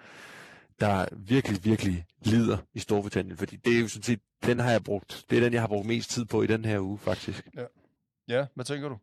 der 0.81 1.07
virkelig, 1.13 1.65
virkelig 1.65 2.05
lider 2.23 2.57
i 2.75 2.79
Storbritannien. 2.79 3.37
Fordi 3.37 3.57
det 3.57 3.77
er 3.77 3.81
jo 3.81 3.89
sådan 3.89 4.03
set, 4.03 4.21
den 4.47 4.59
har 4.59 4.71
jeg 4.71 4.85
brugt, 4.85 5.25
det 5.31 5.39
er 5.39 5.43
den, 5.43 5.53
jeg 5.53 5.63
har 5.63 5.69
brugt 5.69 5.87
mest 5.87 6.11
tid 6.11 6.25
på 6.25 6.43
i 6.43 6.47
den 6.47 6.65
her 6.65 6.81
uge, 6.81 6.99
faktisk. 6.99 7.49
Ja. 7.57 7.65
Ja, 8.29 8.47
hvad 8.55 8.65
tænker 8.65 8.89
du? 8.89 8.99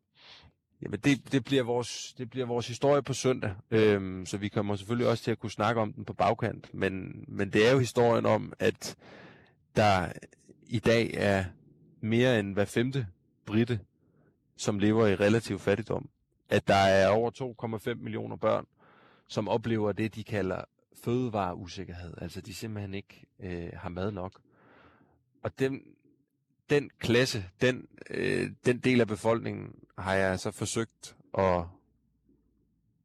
Jamen, 0.82 0.99
det, 0.99 1.32
det, 1.32 1.43
bliver 1.43 1.63
vores, 1.63 2.13
det 2.17 2.30
bliver 2.30 2.45
vores 2.45 2.67
historie 2.67 3.01
på 3.01 3.13
søndag, 3.13 3.56
øhm, 3.71 4.25
så 4.25 4.38
vi 4.38 4.47
kommer 4.47 4.75
selvfølgelig 4.75 5.10
også 5.10 5.23
til 5.23 5.32
at 5.32 5.39
kunne 5.39 5.51
snakke 5.51 5.82
om 5.82 5.93
den 5.93 6.06
på 6.06 6.13
bagkant. 6.13 6.73
Men, 6.73 7.25
men 7.27 7.53
det 7.53 7.67
er 7.67 7.71
jo 7.71 7.80
historien 7.80 8.25
om, 8.25 8.53
at 8.60 8.95
der 9.75 10.12
i 10.67 10.80
dag 10.80 11.13
er 11.13 11.45
mere 12.01 12.39
end 12.39 12.53
hver 12.53 12.65
femte 12.65 13.08
britte, 13.45 13.80
som 14.58 14.80
lever 14.80 15.08
i 15.08 15.15
relativ 15.15 15.60
fattigdom. 15.60 16.10
At 16.49 16.67
der 16.67 16.75
er 16.75 17.08
over 17.08 17.32
2,5 17.88 17.93
millioner 17.93 18.36
børn, 18.36 18.65
som 19.27 19.47
oplever 19.47 19.91
det, 19.91 20.15
de 20.15 20.23
kalder 20.23 20.62
fødevareusikkerhed. 21.03 22.13
Altså, 22.17 22.41
de 22.41 22.53
simpelthen 22.53 22.93
ikke 22.93 23.25
øh, 23.39 23.69
har 23.73 23.89
mad 23.89 24.12
nok. 24.12 24.39
Og 25.43 25.60
dem, 25.60 25.97
den 26.69 26.89
klasse, 26.99 27.45
den, 27.62 27.88
øh, 28.10 28.51
den 28.65 28.80
del 28.80 29.01
af 29.01 29.08
befolkningen, 29.08 29.75
har 29.97 30.13
jeg 30.13 30.39
så 30.39 30.51
forsøgt 30.51 31.15
at, 31.38 31.63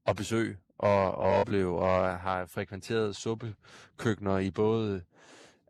at 0.06 0.16
besøge 0.16 0.56
og, 0.78 1.14
og 1.14 1.30
opleve, 1.32 1.78
og 1.78 2.18
har 2.18 2.46
frekventeret 2.46 3.16
suppekøkkener 3.16 4.38
i 4.38 4.50
både 4.50 5.02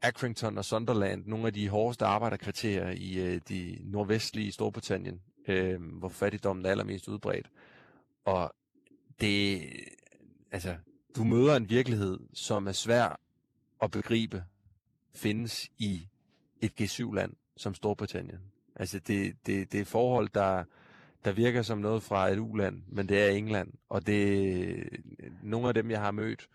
Accrington 0.03 0.59
og 0.59 0.65
Sunderland, 0.65 1.27
nogle 1.27 1.47
af 1.47 1.53
de 1.53 1.69
hårdeste 1.69 2.05
arbejderkvarterer 2.05 2.91
i 2.91 3.15
øh, 3.15 3.41
de 3.49 3.79
nordvestlige 3.85 4.53
Storbritannien, 4.53 5.21
øh, 5.49 5.83
hvor 5.83 6.09
fattigdommen 6.09 6.67
er 6.67 6.71
allermest 6.71 7.09
udbredt. 7.09 7.51
Og 8.25 8.55
det, 9.21 9.63
altså, 10.51 10.77
du 11.17 11.25
møder 11.25 11.57
en 11.57 11.71
virkelighed, 11.71 12.19
som 12.35 12.67
er 12.67 12.73
svær 12.73 13.21
at 13.83 13.91
begribe, 13.91 14.45
findes 15.15 15.71
i 15.79 16.09
et 16.61 16.81
G7-land 16.81 17.33
som 17.57 17.75
Storbritannien. 17.75 18.41
Altså 18.77 18.99
det, 18.99 19.37
det, 19.47 19.73
det 19.73 19.81
er 19.81 19.85
forhold, 19.85 20.29
der, 20.35 20.65
der 21.25 21.33
virker 21.33 21.63
som 21.63 21.79
noget 21.79 22.03
fra 22.03 22.29
et 22.29 22.39
uland, 22.39 22.83
men 22.87 23.09
det 23.09 23.23
er 23.23 23.29
England. 23.29 23.73
Og 23.89 24.07
det 24.07 24.89
nogle 25.43 25.69
af 25.69 25.75
dem, 25.75 25.91
jeg 25.91 26.01
har 26.01 26.11
mødt, 26.11 26.49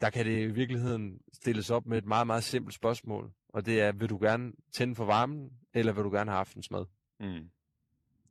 der 0.00 0.10
kan 0.10 0.26
det 0.26 0.42
i 0.42 0.46
virkeligheden 0.46 1.20
stilles 1.32 1.70
op 1.70 1.86
med 1.86 1.98
et 1.98 2.06
meget, 2.06 2.26
meget 2.26 2.44
simpelt 2.44 2.74
spørgsmål. 2.74 3.32
Og 3.48 3.66
det 3.66 3.80
er, 3.80 3.92
vil 3.92 4.08
du 4.08 4.18
gerne 4.18 4.52
tænde 4.72 4.94
for 4.94 5.04
varmen, 5.04 5.50
eller 5.74 5.92
vil 5.92 6.04
du 6.04 6.10
gerne 6.10 6.30
have 6.30 6.40
aftensmad? 6.40 6.84
Mm. 7.20 7.50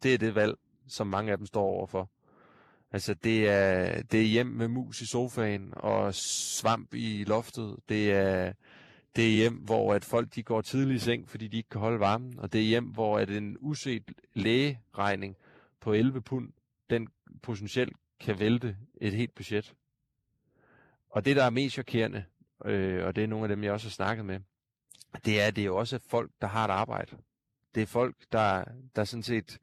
Det 0.04 0.14
er 0.14 0.18
det 0.18 0.36
valg, 0.36 0.56
som 0.88 1.08
mange 1.08 1.32
af 1.32 1.38
dem 1.38 1.46
står 1.46 1.64
overfor. 1.64 2.10
Altså 2.92 3.14
det 3.14 3.50
er, 3.50 4.02
det 4.02 4.22
er 4.22 4.26
hjem 4.26 4.48
med 4.48 4.68
mus 4.68 5.02
i 5.02 5.06
sofaen 5.06 5.74
og 5.76 6.14
svamp 6.16 6.94
i 6.94 7.24
loftet. 7.24 7.76
Det 7.90 8.12
er 8.12 8.54
det 9.16 9.26
er 9.26 9.36
hjem, 9.36 9.54
hvor 9.54 9.94
at 9.94 10.06
folk 10.06 10.36
de 10.36 10.44
går 10.44 10.62
tidligt 10.62 11.02
i 11.02 11.06
seng, 11.06 11.30
fordi 11.30 11.48
de 11.48 11.58
ikke 11.58 11.70
kan 11.70 11.82
holde 11.82 12.00
varmen. 12.00 12.40
Og 12.40 12.54
det 12.54 12.62
er 12.62 12.66
hjem, 12.66 12.86
hvor 12.86 13.20
at 13.20 13.30
en 13.30 13.58
uset 13.60 14.12
lægeregning 14.34 15.36
på 15.80 15.94
11 15.94 16.22
pund, 16.22 16.54
den 16.90 17.08
potentielt 17.42 17.98
kan 18.20 18.40
vælte 18.40 18.78
et 19.02 19.14
helt 19.14 19.36
budget. 19.36 19.74
Og 21.10 21.26
det, 21.26 21.36
der 21.36 21.44
er 21.44 21.50
mest 21.50 21.74
chokerende, 21.74 22.26
øh, 22.66 23.06
og 23.06 23.16
det 23.16 23.24
er 23.24 23.28
nogle 23.28 23.46
af 23.46 23.50
dem, 23.50 23.64
jeg 23.64 23.72
også 23.72 23.88
har 23.88 23.92
snakket 23.92 24.26
med, 24.26 24.40
det 25.26 25.42
er, 25.42 25.52
det 25.52 25.62
er 25.62 25.66
jo 25.66 25.78
også 25.78 26.00
folk, 26.08 26.32
der 26.42 26.48
har 26.48 26.66
et 26.66 26.72
arbejde. 26.72 27.18
Det 27.76 27.84
er 27.84 27.88
folk, 27.88 28.16
der, 28.32 28.64
der 28.96 29.04
sådan 29.04 29.24
set 29.24 29.60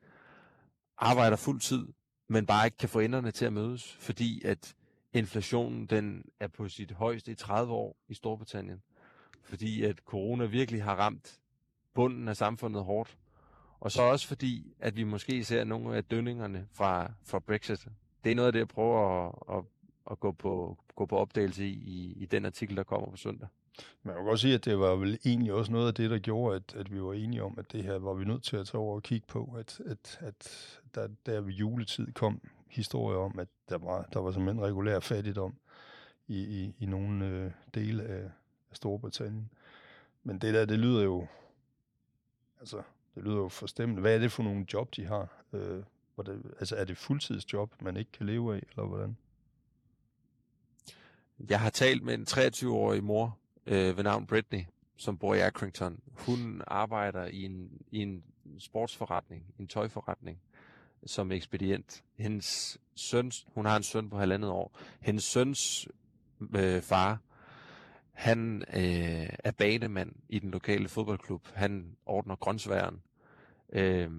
arbejder 0.98 1.36
fuld 1.36 1.60
tid, 1.60 1.86
men 2.28 2.46
bare 2.46 2.66
ikke 2.66 2.76
kan 2.76 2.88
få 2.88 3.00
enderne 3.00 3.30
til 3.30 3.44
at 3.44 3.52
mødes, 3.52 3.92
fordi 3.92 4.44
at 4.44 4.74
inflationen 5.12 5.86
den 5.86 6.24
er 6.40 6.48
på 6.48 6.68
sit 6.68 6.92
højeste 6.92 7.32
i 7.32 7.34
30 7.34 7.72
år 7.72 7.96
i 8.08 8.14
Storbritannien 8.14 8.82
fordi 9.50 9.84
at 9.84 9.96
corona 9.98 10.44
virkelig 10.44 10.82
har 10.82 10.94
ramt 10.94 11.40
bunden 11.94 12.28
af 12.28 12.36
samfundet 12.36 12.84
hårdt. 12.84 13.16
Og 13.80 13.92
så 13.92 14.02
også 14.02 14.28
fordi, 14.28 14.74
at 14.80 14.96
vi 14.96 15.04
måske 15.04 15.44
ser 15.44 15.64
nogle 15.64 15.96
af 15.96 16.04
dønningerne 16.04 16.66
fra, 16.72 17.12
fra 17.24 17.38
Brexit. 17.38 17.88
Det 18.24 18.32
er 18.32 18.34
noget 18.34 18.46
af 18.46 18.52
det, 18.52 18.58
jeg 18.58 18.68
prøver 18.68 19.28
at, 19.28 19.58
at, 19.58 19.64
at 20.10 20.20
gå, 20.20 20.32
på, 20.32 20.78
gå 20.96 21.06
på 21.06 21.16
opdagelse 21.16 21.66
i, 21.66 21.72
i, 21.72 22.12
i 22.16 22.26
den 22.26 22.44
artikel, 22.44 22.76
der 22.76 22.82
kommer 22.82 23.10
på 23.10 23.16
søndag. 23.16 23.48
Man 24.02 24.14
kan 24.14 24.24
godt 24.24 24.40
sige, 24.40 24.54
at 24.54 24.64
det 24.64 24.78
var 24.78 24.96
vel 24.96 25.18
egentlig 25.24 25.52
også 25.52 25.72
noget 25.72 25.88
af 25.88 25.94
det, 25.94 26.10
der 26.10 26.18
gjorde, 26.18 26.56
at, 26.56 26.74
at 26.74 26.92
vi 26.92 27.02
var 27.02 27.12
enige 27.12 27.42
om, 27.42 27.54
at 27.58 27.72
det 27.72 27.84
her 27.84 27.98
var 27.98 28.14
vi 28.14 28.24
nødt 28.24 28.42
til 28.42 28.56
at 28.56 28.66
tage 28.66 28.80
over 28.80 28.96
og 28.96 29.02
kigge 29.02 29.26
på, 29.26 29.54
at, 29.58 29.80
at, 29.86 30.18
at 30.20 30.78
der, 30.94 31.08
der 31.26 31.40
ved 31.40 31.52
juletid 31.52 32.12
kom 32.12 32.40
historier 32.68 33.18
om, 33.18 33.38
at 33.38 33.48
der 33.68 33.78
var, 33.78 34.08
der 34.12 34.20
var 34.20 34.30
simpelthen 34.30 34.64
regulær 34.64 35.00
fattigdom 35.00 35.54
i, 36.28 36.38
i, 36.38 36.74
i 36.78 36.86
nogle 36.86 37.26
øh, 37.26 37.50
dele 37.74 38.02
af, 38.02 38.30
af 38.70 38.76
Storbritannien. 38.76 39.50
Men 40.22 40.38
det 40.38 40.54
der, 40.54 40.64
det 40.64 40.78
lyder 40.78 41.02
jo, 41.02 41.26
altså, 42.60 42.82
det 43.14 43.24
lyder 43.24 43.36
jo 43.36 43.48
forstemmende. 43.48 44.00
Hvad 44.00 44.14
er 44.14 44.18
det 44.18 44.32
for 44.32 44.42
nogle 44.42 44.66
job, 44.72 44.96
de 44.96 45.04
har? 45.06 45.44
Øh, 45.52 45.82
hvordan, 46.14 46.44
altså, 46.58 46.76
er 46.76 46.84
det 46.84 46.96
fuldtidsjob, 46.96 47.82
man 47.82 47.96
ikke 47.96 48.12
kan 48.12 48.26
leve 48.26 48.54
af, 48.54 48.62
eller 48.70 48.86
hvordan? 48.86 49.16
Jeg 51.48 51.60
har 51.60 51.70
talt 51.70 52.02
med 52.02 52.14
en 52.14 52.26
23-årig 52.30 53.04
mor 53.04 53.38
øh, 53.66 53.96
ved 53.96 54.04
navn 54.04 54.26
Britney, 54.26 54.64
som 54.96 55.18
bor 55.18 55.34
i 55.34 55.40
Accrington, 55.40 56.00
hun 56.12 56.62
arbejder 56.66 57.24
i 57.24 57.44
en, 57.44 57.82
i 57.90 57.98
en 57.98 58.24
sportsforretning, 58.58 59.44
en 59.58 59.68
tøjforretning, 59.68 60.40
som 61.06 61.32
ekspedient. 61.32 62.04
Hendes 62.18 62.78
søn, 62.94 63.32
hun 63.54 63.66
har 63.66 63.76
en 63.76 63.82
søn 63.82 64.10
på 64.10 64.18
halvandet 64.18 64.50
år. 64.50 64.78
Hendes 65.00 65.24
søns 65.24 65.88
øh, 66.54 66.82
far, 66.82 67.18
han 68.20 68.64
øh, 68.76 69.28
er 69.44 69.50
banemand 69.50 70.12
i 70.28 70.38
den 70.38 70.50
lokale 70.50 70.88
fodboldklub. 70.88 71.48
Han 71.54 71.96
ordner 72.06 72.36
grøntsværen. 72.36 73.02
Øh, 73.72 74.10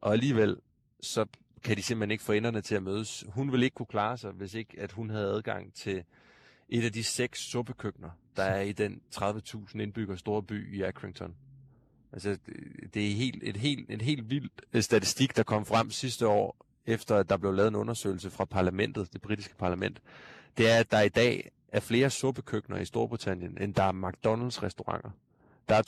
og 0.00 0.12
alligevel, 0.12 0.56
så 1.00 1.26
kan 1.64 1.76
de 1.76 1.82
simpelthen 1.82 2.10
ikke 2.10 2.24
få 2.24 2.32
enderne 2.32 2.60
til 2.60 2.74
at 2.74 2.82
mødes. 2.82 3.24
Hun 3.28 3.52
ville 3.52 3.66
ikke 3.66 3.74
kunne 3.74 3.86
klare 3.86 4.18
sig, 4.18 4.30
hvis 4.30 4.54
ikke 4.54 4.80
at 4.80 4.92
hun 4.92 5.10
havde 5.10 5.28
adgang 5.28 5.74
til 5.74 6.04
et 6.68 6.84
af 6.84 6.92
de 6.92 7.04
seks 7.04 7.40
suppekøkkener, 7.40 8.10
der 8.36 8.42
er 8.42 8.60
i 8.60 8.72
den 8.72 9.00
30.000 9.16 9.80
indbygger 9.80 10.16
store 10.16 10.42
by 10.42 10.76
i 10.76 10.82
Accrington. 10.82 11.34
Altså, 12.12 12.38
det 12.94 13.10
er 13.10 13.14
helt, 13.14 13.42
et, 13.42 13.56
helt, 13.56 13.90
et 13.90 14.02
helt 14.02 14.30
vildt 14.30 14.62
øh, 14.72 14.82
statistik, 14.82 15.36
der 15.36 15.42
kom 15.42 15.66
frem 15.66 15.90
sidste 15.90 16.28
år, 16.28 16.66
efter 16.86 17.16
at 17.16 17.28
der 17.28 17.36
blev 17.36 17.52
lavet 17.52 17.68
en 17.68 17.76
undersøgelse 17.76 18.30
fra 18.30 18.44
parlamentet, 18.44 19.12
det 19.12 19.20
britiske 19.20 19.56
parlament. 19.56 20.02
Det 20.58 20.70
er, 20.70 20.78
at 20.78 20.90
der 20.90 21.00
i 21.00 21.08
dag 21.08 21.50
er 21.72 21.80
flere 21.80 22.10
suppekøkkener 22.10 22.78
i 22.78 22.84
Storbritannien, 22.84 23.58
end 23.60 23.74
der 23.74 23.82
er 23.82 23.92
McDonald's-restauranter. 23.92 25.10
Der 25.68 25.74
er 25.74 25.82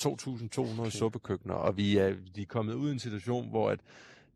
2.200 0.75 0.81
okay. 0.81 0.91
suppekøkkener, 0.91 1.55
og 1.55 1.77
vi 1.77 1.97
er, 1.97 2.15
de 2.37 2.43
er 2.43 2.47
kommet 2.47 2.75
ud 2.75 2.89
i 2.89 2.93
en 2.93 2.99
situation, 2.99 3.49
hvor 3.49 3.71
at 3.71 3.81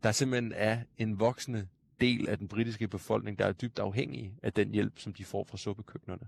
der 0.03 0.11
simpelthen 0.11 0.53
er 0.55 0.79
en 0.97 1.19
voksende 1.19 1.67
del 2.01 2.29
af 2.29 2.37
den 2.37 2.47
britiske 2.47 2.87
befolkning, 2.87 3.39
der 3.39 3.45
er 3.45 3.51
dybt 3.51 3.79
afhængige 3.79 4.33
af 4.43 4.53
den 4.53 4.71
hjælp, 4.71 4.99
som 4.99 5.13
de 5.13 5.25
får 5.25 5.43
fra 5.49 5.57
suppekøkkenerne. 5.57 6.27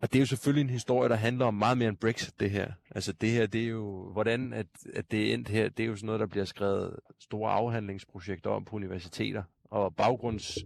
Og 0.00 0.12
det 0.12 0.18
er 0.18 0.22
jo 0.22 0.26
selvfølgelig 0.26 0.62
en 0.62 0.70
historie, 0.70 1.08
der 1.08 1.14
handler 1.14 1.46
om 1.46 1.54
meget 1.54 1.78
mere 1.78 1.88
end 1.88 1.96
Brexit, 1.96 2.40
det 2.40 2.50
her. 2.50 2.72
Altså 2.90 3.12
det 3.12 3.30
her, 3.30 3.46
det 3.46 3.62
er 3.62 3.68
jo, 3.68 4.10
hvordan 4.12 4.52
at, 4.52 4.66
at 4.94 5.10
det 5.10 5.30
er 5.30 5.34
endt 5.34 5.48
her, 5.48 5.68
det 5.68 5.82
er 5.82 5.86
jo 5.86 5.96
sådan 5.96 6.06
noget, 6.06 6.20
der 6.20 6.26
bliver 6.26 6.44
skrevet 6.44 6.96
store 7.20 7.52
afhandlingsprojekter 7.52 8.50
om 8.50 8.64
på 8.64 8.76
universiteter. 8.76 9.42
Og 9.64 9.94
baggrunds, 9.94 10.58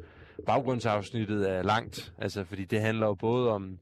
baggrundsafsnittet 0.47 1.51
er 1.51 1.63
langt, 1.63 2.13
altså 2.19 2.45
fordi 2.45 2.65
det 2.65 2.81
handler 2.81 3.07
jo 3.07 3.15
både 3.15 3.51
om, 3.51 3.79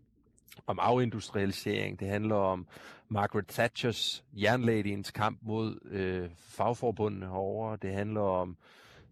om 0.66 0.78
afindustrialisering, 0.82 2.00
det 2.00 2.08
handler 2.08 2.36
om 2.36 2.66
Margaret 3.08 3.46
Thatchers 3.46 4.24
jernladiens 4.32 5.10
kamp 5.10 5.38
mod 5.42 5.78
øh, 5.90 6.30
fagforbundene 6.48 7.26
herovre, 7.26 7.78
det 7.82 7.92
handler 7.92 8.20
om 8.20 8.56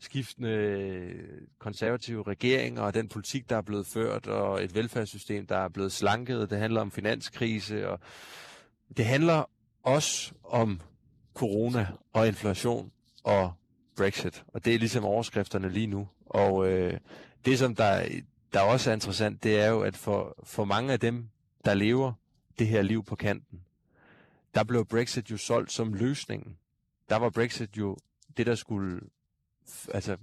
skiftende 0.01 1.12
konservative 1.59 2.22
regeringer 2.22 2.83
og 2.83 2.94
den 2.94 3.09
politik, 3.09 3.51
der 3.51 3.57
er 3.57 3.62
blevet 3.62 3.87
ført, 3.87 4.27
og 4.27 4.64
et 4.64 4.74
velfærdssystem, 4.74 5.46
der 5.46 5.57
er 5.57 5.68
blevet 5.68 5.92
slanket. 5.92 6.51
Det 6.51 6.59
handler 6.59 6.81
om 6.81 6.90
finanskrise, 6.90 7.88
og 7.88 8.01
det 8.96 9.05
handler 9.05 9.51
også 9.83 10.33
om 10.44 10.81
corona 11.35 11.87
og 12.12 12.27
inflation 12.27 12.92
og 13.24 13.53
Brexit. 13.99 14.45
Og 14.49 14.65
det 14.65 14.75
er 14.75 14.79
ligesom 14.79 15.05
overskrifterne 15.05 15.69
lige 15.69 15.87
nu. 15.87 16.09
Og 16.27 16.69
øh, 16.69 17.01
det, 17.45 17.59
som 17.59 17.75
der, 17.75 18.09
der 18.53 18.61
også 18.61 18.91
er 18.91 18.95
interessant, 18.95 19.43
det 19.43 19.61
er 19.61 19.69
jo, 19.69 19.81
at 19.81 19.97
for, 19.97 20.37
for 20.43 20.65
mange 20.65 20.93
af 20.93 21.01
dem, 21.01 21.29
der 21.65 21.75
lever 21.75 22.13
det 22.59 22.67
her 22.67 22.83
liv 22.83 23.05
på 23.05 23.17
kanten, 23.17 23.61
der 24.55 24.65
blev 24.65 24.85
Brexit 24.85 25.31
jo 25.31 25.37
solgt 25.37 25.73
som 25.73 25.95
løsningen. 25.95 26.57
Der 27.09 27.17
var 27.17 27.31
Brexit 27.31 27.77
jo 27.77 27.97
det, 28.37 28.47
der 28.47 28.55
skulle 28.55 29.01
altså, 29.95 30.17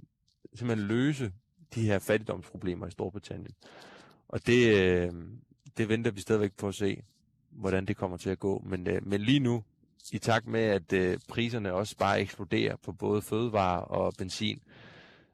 simpelthen 0.54 0.88
løse 0.88 1.32
de 1.74 1.86
her 1.86 1.98
fattigdomsproblemer 1.98 2.86
i 2.86 2.90
Storbritannien. 2.90 3.54
Og 4.28 4.46
det, 4.46 4.76
øh, 4.76 5.12
det 5.76 5.88
venter 5.88 6.10
vi 6.10 6.20
stadigvæk 6.20 6.52
på 6.52 6.68
at 6.68 6.74
se, 6.74 7.02
hvordan 7.50 7.86
det 7.86 7.96
kommer 7.96 8.16
til 8.16 8.30
at 8.30 8.38
gå. 8.38 8.62
Men, 8.66 8.86
øh, 8.86 9.06
men 9.06 9.20
lige 9.20 9.40
nu, 9.40 9.64
i 10.12 10.18
takt 10.18 10.46
med, 10.46 10.60
at 10.60 10.92
øh, 10.92 11.18
priserne 11.28 11.72
også 11.72 11.96
bare 11.96 12.20
eksploderer 12.20 12.76
på 12.76 12.92
både 12.92 13.22
fødevarer 13.22 13.80
og 13.80 14.12
benzin, 14.18 14.62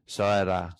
så 0.06 0.22
er 0.22 0.44
der 0.44 0.70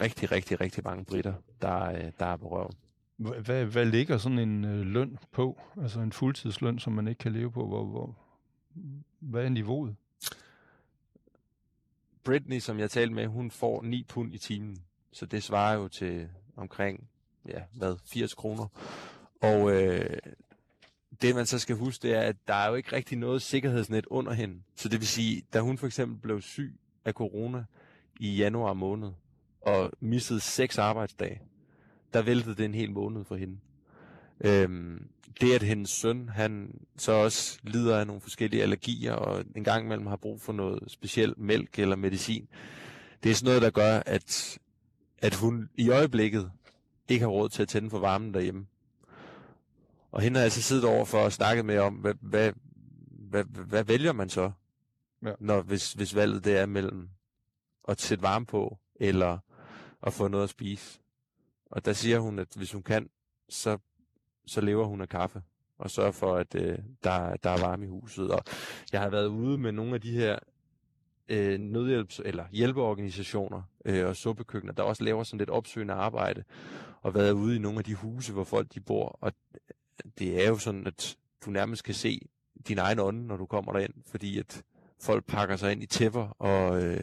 rigtig, 0.00 0.32
rigtig, 0.32 0.60
rigtig 0.60 0.84
mange 0.84 1.04
britter, 1.04 1.34
der, 1.62 1.84
øh, 1.84 2.12
der 2.18 2.26
er 2.26 2.36
på 2.36 2.48
røven. 2.48 2.74
Hvad, 3.16 3.64
hvad 3.64 3.84
ligger 3.84 4.18
sådan 4.18 4.38
en 4.38 4.64
øh, 4.64 4.86
løn 4.86 5.18
på? 5.32 5.60
Altså 5.82 6.00
en 6.00 6.12
fuldtidsløn, 6.12 6.78
som 6.78 6.92
man 6.92 7.08
ikke 7.08 7.18
kan 7.18 7.32
leve 7.32 7.50
på? 7.50 7.66
Hvor, 7.66 7.84
hvor, 7.84 8.16
hvad 9.20 9.44
er 9.44 9.48
niveauet? 9.48 9.96
Britney, 12.24 12.58
som 12.58 12.78
jeg 12.78 12.90
talte 12.90 13.14
med, 13.14 13.26
hun 13.26 13.50
får 13.50 13.82
9 13.82 14.02
pund 14.08 14.34
i 14.34 14.38
timen. 14.38 14.78
Så 15.12 15.26
det 15.26 15.42
svarer 15.42 15.74
jo 15.74 15.88
til 15.88 16.28
omkring, 16.56 17.08
ja, 17.48 17.62
hvad, 17.74 17.96
80 18.06 18.34
kroner. 18.34 18.66
Og 19.42 19.72
øh, 19.72 20.18
det 21.22 21.34
man 21.34 21.46
så 21.46 21.58
skal 21.58 21.76
huske, 21.76 22.02
det 22.02 22.16
er, 22.16 22.20
at 22.20 22.36
der 22.48 22.54
er 22.54 22.68
jo 22.68 22.74
ikke 22.74 22.92
rigtig 22.92 23.18
noget 23.18 23.42
sikkerhedsnet 23.42 24.06
under 24.06 24.32
hende. 24.32 24.62
Så 24.74 24.88
det 24.88 25.00
vil 25.00 25.08
sige, 25.08 25.42
da 25.52 25.60
hun 25.60 25.78
for 25.78 25.86
eksempel 25.86 26.18
blev 26.18 26.40
syg 26.40 26.78
af 27.04 27.12
corona 27.12 27.64
i 28.20 28.36
januar 28.36 28.72
måned, 28.72 29.10
og 29.60 29.90
missede 30.00 30.40
seks 30.40 30.78
arbejdsdage, 30.78 31.40
der 32.12 32.22
væltede 32.22 32.54
det 32.54 32.64
en 32.64 32.74
hel 32.74 32.90
måned 32.90 33.24
for 33.24 33.36
hende. 33.36 33.58
Øhm, 34.40 35.08
det 35.40 35.54
at 35.54 35.62
hendes 35.62 35.90
søn, 35.90 36.28
han 36.28 36.80
så 36.96 37.12
også 37.12 37.58
lider 37.62 37.98
af 37.98 38.06
nogle 38.06 38.22
forskellige 38.22 38.62
allergier, 38.62 39.12
og 39.12 39.44
en 39.56 39.64
gang 39.64 39.84
imellem 39.84 40.06
har 40.06 40.16
brug 40.16 40.40
for 40.40 40.52
noget 40.52 40.82
specielt 40.86 41.38
mælk 41.38 41.78
eller 41.78 41.96
medicin, 41.96 42.48
det 43.22 43.30
er 43.30 43.34
sådan 43.34 43.46
noget, 43.46 43.62
der 43.62 43.70
gør, 43.70 44.02
at, 44.06 44.58
at 45.18 45.34
hun 45.34 45.68
i 45.74 45.90
øjeblikket 45.90 46.50
ikke 47.08 47.22
har 47.22 47.30
råd 47.30 47.48
til 47.48 47.62
at 47.62 47.68
tænde 47.68 47.90
for 47.90 47.98
varmen 47.98 48.34
derhjemme. 48.34 48.66
Og 50.16 50.22
hende 50.22 50.38
har 50.38 50.44
altså 50.44 50.62
siddet 50.62 50.84
over 50.84 51.04
for 51.04 51.26
at 51.26 51.32
snakke 51.32 51.62
med 51.62 51.78
om, 51.78 51.94
hvad, 51.94 52.14
hvad, 52.20 52.52
hvad, 53.10 53.44
hvad 53.44 53.84
vælger 53.84 54.12
man 54.12 54.28
så, 54.28 54.50
ja. 55.22 55.32
når, 55.40 55.62
hvis, 55.62 55.92
hvis 55.92 56.14
valget 56.14 56.44
det 56.44 56.58
er 56.58 56.66
mellem 56.66 57.08
at 57.88 58.00
sætte 58.00 58.22
varme 58.22 58.46
på, 58.46 58.78
eller 58.94 59.38
at 60.02 60.12
få 60.12 60.28
noget 60.28 60.44
at 60.44 60.50
spise. 60.50 61.00
Og 61.70 61.84
der 61.84 61.92
siger 61.92 62.18
hun, 62.18 62.38
at 62.38 62.48
hvis 62.56 62.72
hun 62.72 62.82
kan, 62.82 63.08
så 63.48 63.78
så 64.46 64.60
lever 64.60 64.84
hun 64.84 65.00
af 65.00 65.08
kaffe 65.08 65.42
og 65.78 65.90
sørger 65.90 66.12
for, 66.12 66.36
at 66.36 66.54
øh, 66.54 66.78
der, 67.04 67.36
der 67.36 67.50
er 67.50 67.60
varme 67.60 67.84
i 67.84 67.88
huset. 67.88 68.30
Og 68.30 68.44
jeg 68.92 69.00
har 69.00 69.10
været 69.10 69.26
ude 69.26 69.58
med 69.58 69.72
nogle 69.72 69.94
af 69.94 70.00
de 70.00 70.10
her 70.10 70.38
øh, 71.28 71.60
nødhjælps- 71.60 72.22
eller 72.24 72.44
hjælpeorganisationer 72.52 73.62
øh, 73.84 74.08
og 74.08 74.16
suppekøkkener, 74.16 74.72
der 74.72 74.82
også 74.82 75.04
laver 75.04 75.22
sådan 75.22 75.38
lidt 75.38 75.50
opsøgende 75.50 75.94
arbejde, 75.94 76.44
og 77.02 77.14
været 77.14 77.32
ude 77.32 77.56
i 77.56 77.58
nogle 77.58 77.78
af 77.78 77.84
de 77.84 77.94
huse, 77.94 78.32
hvor 78.32 78.44
folk 78.44 78.74
de 78.74 78.80
bor. 78.80 79.18
Og 79.20 79.32
det 80.18 80.44
er 80.44 80.48
jo 80.48 80.58
sådan, 80.58 80.86
at 80.86 81.16
du 81.44 81.50
nærmest 81.50 81.84
kan 81.84 81.94
se 81.94 82.28
din 82.68 82.78
egen 82.78 82.98
ånde, 82.98 83.26
når 83.26 83.36
du 83.36 83.46
kommer 83.46 83.72
derind, 83.72 83.94
fordi 84.06 84.38
at 84.38 84.62
folk 85.00 85.24
pakker 85.24 85.56
sig 85.56 85.72
ind 85.72 85.82
i 85.82 85.86
tæpper 85.86 86.28
og 86.38 86.82
øh, 86.82 87.02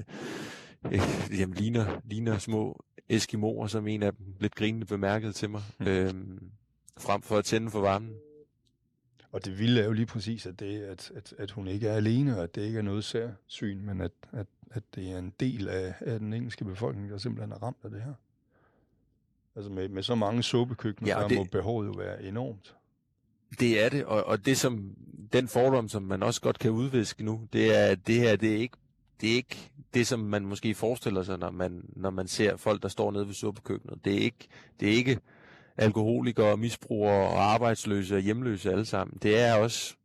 øh, 0.85 0.99
jamen, 1.39 1.55
ligner, 1.55 2.01
ligner 2.05 2.37
små 2.37 2.83
eskimoer, 3.09 3.67
som 3.67 3.87
en 3.87 4.03
af 4.03 4.13
dem 4.13 4.25
lidt 4.39 4.55
grinende 4.55 4.85
bemærkede 4.85 5.33
til 5.33 5.49
mig. 5.49 5.61
Øhm, 5.79 6.51
frem 6.97 7.21
for 7.21 7.37
at 7.37 7.45
tænde 7.45 7.71
for 7.71 7.81
varmen. 7.81 8.15
Og 9.31 9.45
det 9.45 9.59
vilde 9.59 9.81
er 9.81 9.85
jo 9.85 9.91
lige 9.91 10.05
præcis, 10.05 10.45
at, 10.45 10.59
det, 10.59 10.81
at, 10.81 11.11
at, 11.15 11.33
at 11.37 11.51
hun 11.51 11.67
ikke 11.67 11.87
er 11.87 11.95
alene, 11.95 12.37
og 12.37 12.43
at 12.43 12.55
det 12.55 12.61
ikke 12.61 12.77
er 12.77 12.83
noget 12.83 13.03
særsyn, 13.03 13.85
men 13.85 14.01
at, 14.01 14.11
at, 14.31 14.47
at 14.71 14.83
det 14.95 15.11
er 15.11 15.17
en 15.17 15.33
del 15.39 15.67
af, 15.69 15.93
af 15.99 16.19
den 16.19 16.33
engelske 16.33 16.65
befolkning, 16.65 17.09
der 17.09 17.17
simpelthen 17.17 17.51
er 17.51 17.63
ramt 17.63 17.77
af 17.83 17.89
det 17.89 18.01
her. 18.01 18.13
Altså 19.55 19.71
med, 19.71 19.89
med 19.89 20.03
så 20.03 20.15
mange 20.15 20.43
suppekøkkener, 20.43 21.15
ja, 21.15 21.21
der 21.21 21.27
det, 21.27 21.37
må 21.37 21.43
behovet 21.43 21.87
jo 21.87 21.91
være 21.91 22.23
enormt. 22.23 22.75
Det 23.59 23.85
er 23.85 23.89
det, 23.89 24.05
og, 24.05 24.23
og 24.23 24.45
det 24.45 24.57
som 24.57 24.95
den 25.33 25.47
fordom, 25.47 25.89
som 25.89 26.03
man 26.03 26.23
også 26.23 26.41
godt 26.41 26.59
kan 26.59 26.71
udviske 26.71 27.23
nu, 27.23 27.47
det 27.53 27.75
er, 27.75 27.85
at 27.85 28.07
det 28.07 28.15
her, 28.15 28.35
det 28.35 28.51
er 28.51 28.57
ikke 28.57 28.77
det 29.21 29.31
er 29.31 29.35
ikke 29.35 29.71
det, 29.93 30.07
som 30.07 30.19
man 30.19 30.45
måske 30.45 30.75
forestiller 30.75 31.23
sig, 31.23 31.37
når 31.37 31.51
man, 31.51 31.85
når 31.95 32.09
man 32.09 32.27
ser 32.27 32.57
folk, 32.57 32.81
der 32.81 32.87
står 32.87 33.11
nede 33.11 33.27
ved 33.27 33.33
suppekøkkenet. 33.33 34.05
Det 34.05 34.13
er 34.13 34.19
ikke, 34.19 34.47
det 34.79 34.89
er 34.89 34.93
ikke 34.93 35.19
alkoholikere, 35.77 36.57
misbrugere 36.57 37.29
og 37.29 37.43
arbejdsløse 37.43 38.15
og 38.15 38.21
hjemløse 38.21 38.71
alle 38.71 38.85
sammen. 38.85 39.17
Det 39.21 39.39
er 39.39 39.53
også 39.53 39.95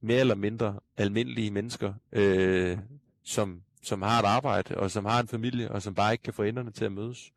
mere 0.00 0.20
eller 0.20 0.34
mindre 0.34 0.80
almindelige 0.96 1.50
mennesker, 1.50 1.92
øh, 2.12 2.78
som, 3.24 3.62
som 3.82 4.02
har 4.02 4.20
et 4.22 4.26
arbejde, 4.26 4.78
og 4.78 4.90
som 4.90 5.04
har 5.04 5.20
en 5.20 5.28
familie, 5.28 5.70
og 5.70 5.82
som 5.82 5.94
bare 5.94 6.12
ikke 6.12 6.24
kan 6.24 6.34
få 6.34 6.42
enderne 6.42 6.70
til 6.70 6.84
at 6.84 6.92
mødes. 6.92 7.32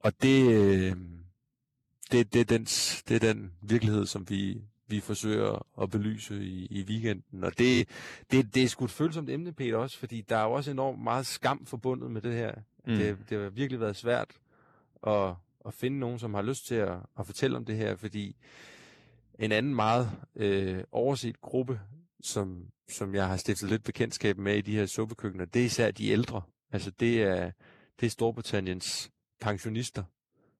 Og 0.00 0.22
det, 0.22 0.52
øh, 0.52 0.92
det, 2.12 2.32
det, 2.32 2.40
er 2.40 2.44
den, 2.44 2.64
det 3.08 3.10
er 3.10 3.18
den 3.18 3.52
virkelighed, 3.62 4.06
som 4.06 4.30
vi, 4.30 4.62
vi 4.86 5.00
forsøger 5.00 5.66
at 5.82 5.90
belyse 5.90 6.44
i, 6.44 6.66
i 6.66 6.82
weekenden. 6.82 7.44
Og 7.44 7.58
det, 7.58 7.88
det, 8.30 8.54
det 8.54 8.62
er 8.62 8.68
sgu 8.68 8.84
et 8.84 8.90
følsomt 8.90 9.30
emne, 9.30 9.52
Peter, 9.52 9.76
også, 9.76 9.98
fordi 9.98 10.20
der 10.20 10.36
er 10.36 10.44
jo 10.44 10.52
også 10.52 10.70
enormt 10.70 11.02
meget 11.02 11.26
skam 11.26 11.66
forbundet 11.66 12.10
med 12.10 12.20
det 12.22 12.32
her. 12.32 12.54
Mm. 12.86 12.94
Det, 12.94 13.18
det 13.30 13.42
har 13.42 13.50
virkelig 13.50 13.80
været 13.80 13.96
svært 13.96 14.30
at, 15.06 15.34
at 15.66 15.74
finde 15.74 15.98
nogen, 15.98 16.18
som 16.18 16.34
har 16.34 16.42
lyst 16.42 16.66
til 16.66 16.74
at, 16.74 16.98
at 17.18 17.26
fortælle 17.26 17.56
om 17.56 17.64
det 17.64 17.76
her, 17.76 17.96
fordi 17.96 18.36
en 19.38 19.52
anden 19.52 19.74
meget 19.74 20.10
øh, 20.36 20.84
overset 20.92 21.40
gruppe, 21.40 21.80
som, 22.22 22.66
som 22.88 23.14
jeg 23.14 23.28
har 23.28 23.36
stiftet 23.36 23.68
lidt 23.68 23.84
bekendtskab 23.84 24.38
med 24.38 24.56
i 24.56 24.60
de 24.60 24.76
her 24.76 24.86
suppekøkkener, 24.86 25.44
det 25.44 25.60
er 25.62 25.66
især 25.66 25.90
de 25.90 26.08
ældre. 26.08 26.42
Altså 26.72 26.90
det 26.90 27.22
er, 27.22 27.50
det 28.00 28.06
er 28.06 28.10
Storbritanniens 28.10 29.10
pensionister, 29.40 30.04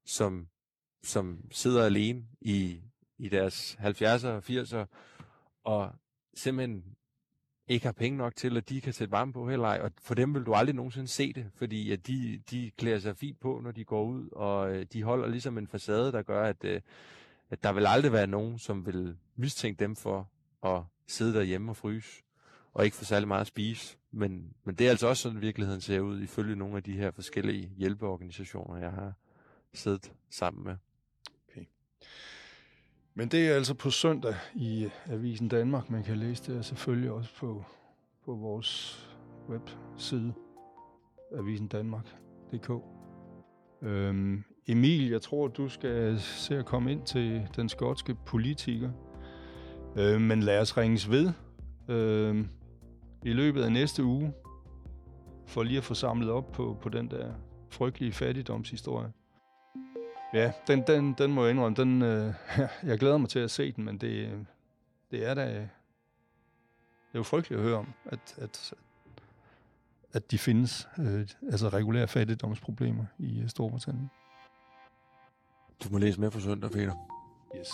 som, 0.05 0.47
som 1.03 1.45
sidder 1.51 1.85
alene 1.85 2.25
i, 2.41 2.81
i 3.19 3.29
deres 3.29 3.79
70'er 3.81 4.27
og 4.27 4.43
80'er, 4.49 4.87
og 5.65 5.93
simpelthen 6.35 6.85
ikke 7.69 7.87
har 7.87 7.93
penge 7.93 8.19
nok 8.19 8.37
til, 8.37 8.57
at 8.57 8.69
de 8.69 8.81
kan 8.81 8.93
sætte 8.93 9.13
varme 9.13 9.33
på 9.33 9.49
heller 9.49 9.69
ej. 9.69 9.81
Og 9.83 9.93
for 10.03 10.15
dem 10.15 10.35
vil 10.35 10.43
du 10.43 10.55
aldrig 10.55 10.77
nogensinde 10.77 11.09
se 11.09 11.33
det, 11.33 11.51
fordi 11.55 11.93
at 11.93 12.07
de, 12.07 12.43
de 12.51 12.71
klæder 12.79 12.99
sig 12.99 13.17
fint 13.17 13.41
på, 13.41 13.61
når 13.63 13.71
de 13.71 13.85
går 13.85 14.05
ud, 14.05 14.29
og 14.33 14.77
øh, 14.77 14.87
de 14.93 15.03
holder 15.03 15.29
ligesom 15.29 15.59
en 15.59 15.67
facade, 15.67 16.13
der 16.13 16.23
gør, 16.23 16.45
at, 16.45 16.65
øh, 16.65 16.81
at 17.51 17.63
der 17.63 17.73
vil 17.73 17.87
aldrig 17.87 18.13
være 18.13 18.27
nogen, 18.27 18.59
som 18.59 18.87
vil 18.87 19.17
mistænke 19.37 19.79
dem 19.85 19.97
for 19.97 20.31
at 20.63 20.83
sidde 21.07 21.35
derhjemme 21.35 21.73
og 21.73 21.77
fryse, 21.77 22.23
og 22.73 22.85
ikke 22.85 22.97
få 22.97 23.05
særlig 23.05 23.29
meget 23.29 23.41
at 23.41 23.47
spise. 23.47 23.97
Men, 24.11 24.55
men 24.65 24.75
det 24.75 24.87
er 24.87 24.91
altså 24.91 25.09
også 25.09 25.23
sådan, 25.23 25.41
virkeligheden 25.41 25.81
ser 25.81 26.01
ud, 26.01 26.21
ifølge 26.21 26.57
nogle 26.57 26.77
af 26.77 26.83
de 26.83 26.93
her 26.93 27.11
forskellige 27.11 27.73
hjælpeorganisationer, 27.77 28.77
jeg 28.77 28.91
har 28.91 29.13
siddet 29.75 30.13
sammen 30.31 30.65
med. 30.65 30.77
Men 33.15 33.29
det 33.29 33.49
er 33.49 33.55
altså 33.55 33.75
på 33.75 33.91
søndag 33.91 34.35
i 34.55 34.89
Avisen 35.07 35.49
Danmark. 35.49 35.91
Man 35.91 36.05
kan 36.05 36.17
læse 36.17 36.55
det 36.55 36.65
selvfølgelig 36.65 37.11
også 37.11 37.31
på, 37.35 37.65
på 38.25 38.35
vores 38.35 39.01
webside, 39.49 40.33
avisendanmark.dk. 41.39 42.71
Øhm, 43.83 44.45
Emil, 44.69 45.09
jeg 45.09 45.23
tror, 45.23 45.49
du 45.49 45.69
skal 45.69 46.21
se 46.21 46.59
at 46.59 46.67
komme 46.67 46.93
ind 46.93 47.03
til 47.03 47.49
den 47.57 47.69
skotske 47.69 48.17
politiker. 48.27 48.91
Øhm, 49.97 50.23
men 50.23 50.43
lad 50.43 50.61
os 50.61 50.77
ringes 50.77 51.11
ved 51.11 51.33
øhm, 51.89 52.49
i 53.25 53.33
løbet 53.33 53.63
af 53.63 53.73
næste 53.73 54.05
uge, 54.05 54.33
for 55.47 55.63
lige 55.63 55.79
at 55.79 55.85
få 55.85 55.95
samlet 55.95 56.31
op 56.31 56.53
på, 56.53 56.79
på 56.83 56.89
den 56.89 57.11
der 57.11 57.33
frygtelige 57.71 58.13
fattigdomshistorie. 58.13 59.13
Ja, 60.35 60.53
den, 60.67 60.83
den, 60.87 61.13
den 61.13 61.33
må 61.33 61.43
jeg 61.43 61.51
indrømme. 61.51 61.77
Den, 61.77 62.03
øh, 62.03 62.35
jeg 62.91 62.99
glæder 62.99 63.19
mig 63.19 63.29
til 63.29 63.39
at 63.39 63.51
se 63.51 63.73
den, 63.73 63.85
men 63.85 63.99
det, 63.99 64.47
det 65.11 65.27
er 65.27 65.35
da... 65.35 65.69
Det 67.11 67.17
er 67.17 67.19
jo 67.19 67.23
frygteligt 67.23 67.61
at 67.61 67.67
høre 67.67 67.79
om, 67.79 67.93
at, 68.07 68.35
at, 68.39 68.75
at 70.13 70.31
de 70.31 70.39
findes, 70.39 70.89
øh, 70.99 71.27
altså 71.43 71.69
regulære 71.69 72.09
fattigdomsproblemer 72.09 73.05
i 73.19 73.41
øh, 73.41 73.49
Storbritannien. 73.49 74.11
Du 75.85 75.89
må 75.91 75.99
læse 75.99 76.21
med 76.21 76.31
for 76.31 76.41
søndag, 76.41 76.71
Peter. 76.71 76.95
Yes. 77.59 77.71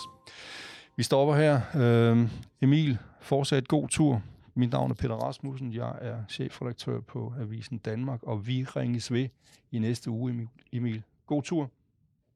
Vi 0.95 1.03
stopper 1.03 1.35
her. 1.35 1.61
Øh, 1.75 2.29
Emil, 2.61 2.97
fortsat 3.19 3.67
god 3.67 3.89
tur. 3.89 4.21
Mit 4.55 4.71
navn 4.71 4.91
er 4.91 4.95
Peter 4.95 5.15
Rasmussen. 5.15 5.73
Jeg 5.73 5.97
er 6.01 6.23
chefredaktør 6.29 6.99
på 6.99 7.33
Avisen 7.39 7.77
Danmark, 7.77 8.23
og 8.23 8.47
vi 8.47 8.63
ringes 8.63 9.11
ved 9.11 9.27
i 9.71 9.79
næste 9.79 10.09
uge, 10.09 10.49
Emil. 10.71 11.03
God 11.25 11.43
tur. 11.43 11.71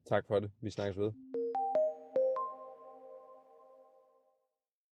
Tak 0.08 0.26
for 0.26 0.40
det. 0.40 0.50
Vi 0.60 0.70
snakkes 0.70 0.98
ved. 0.98 1.12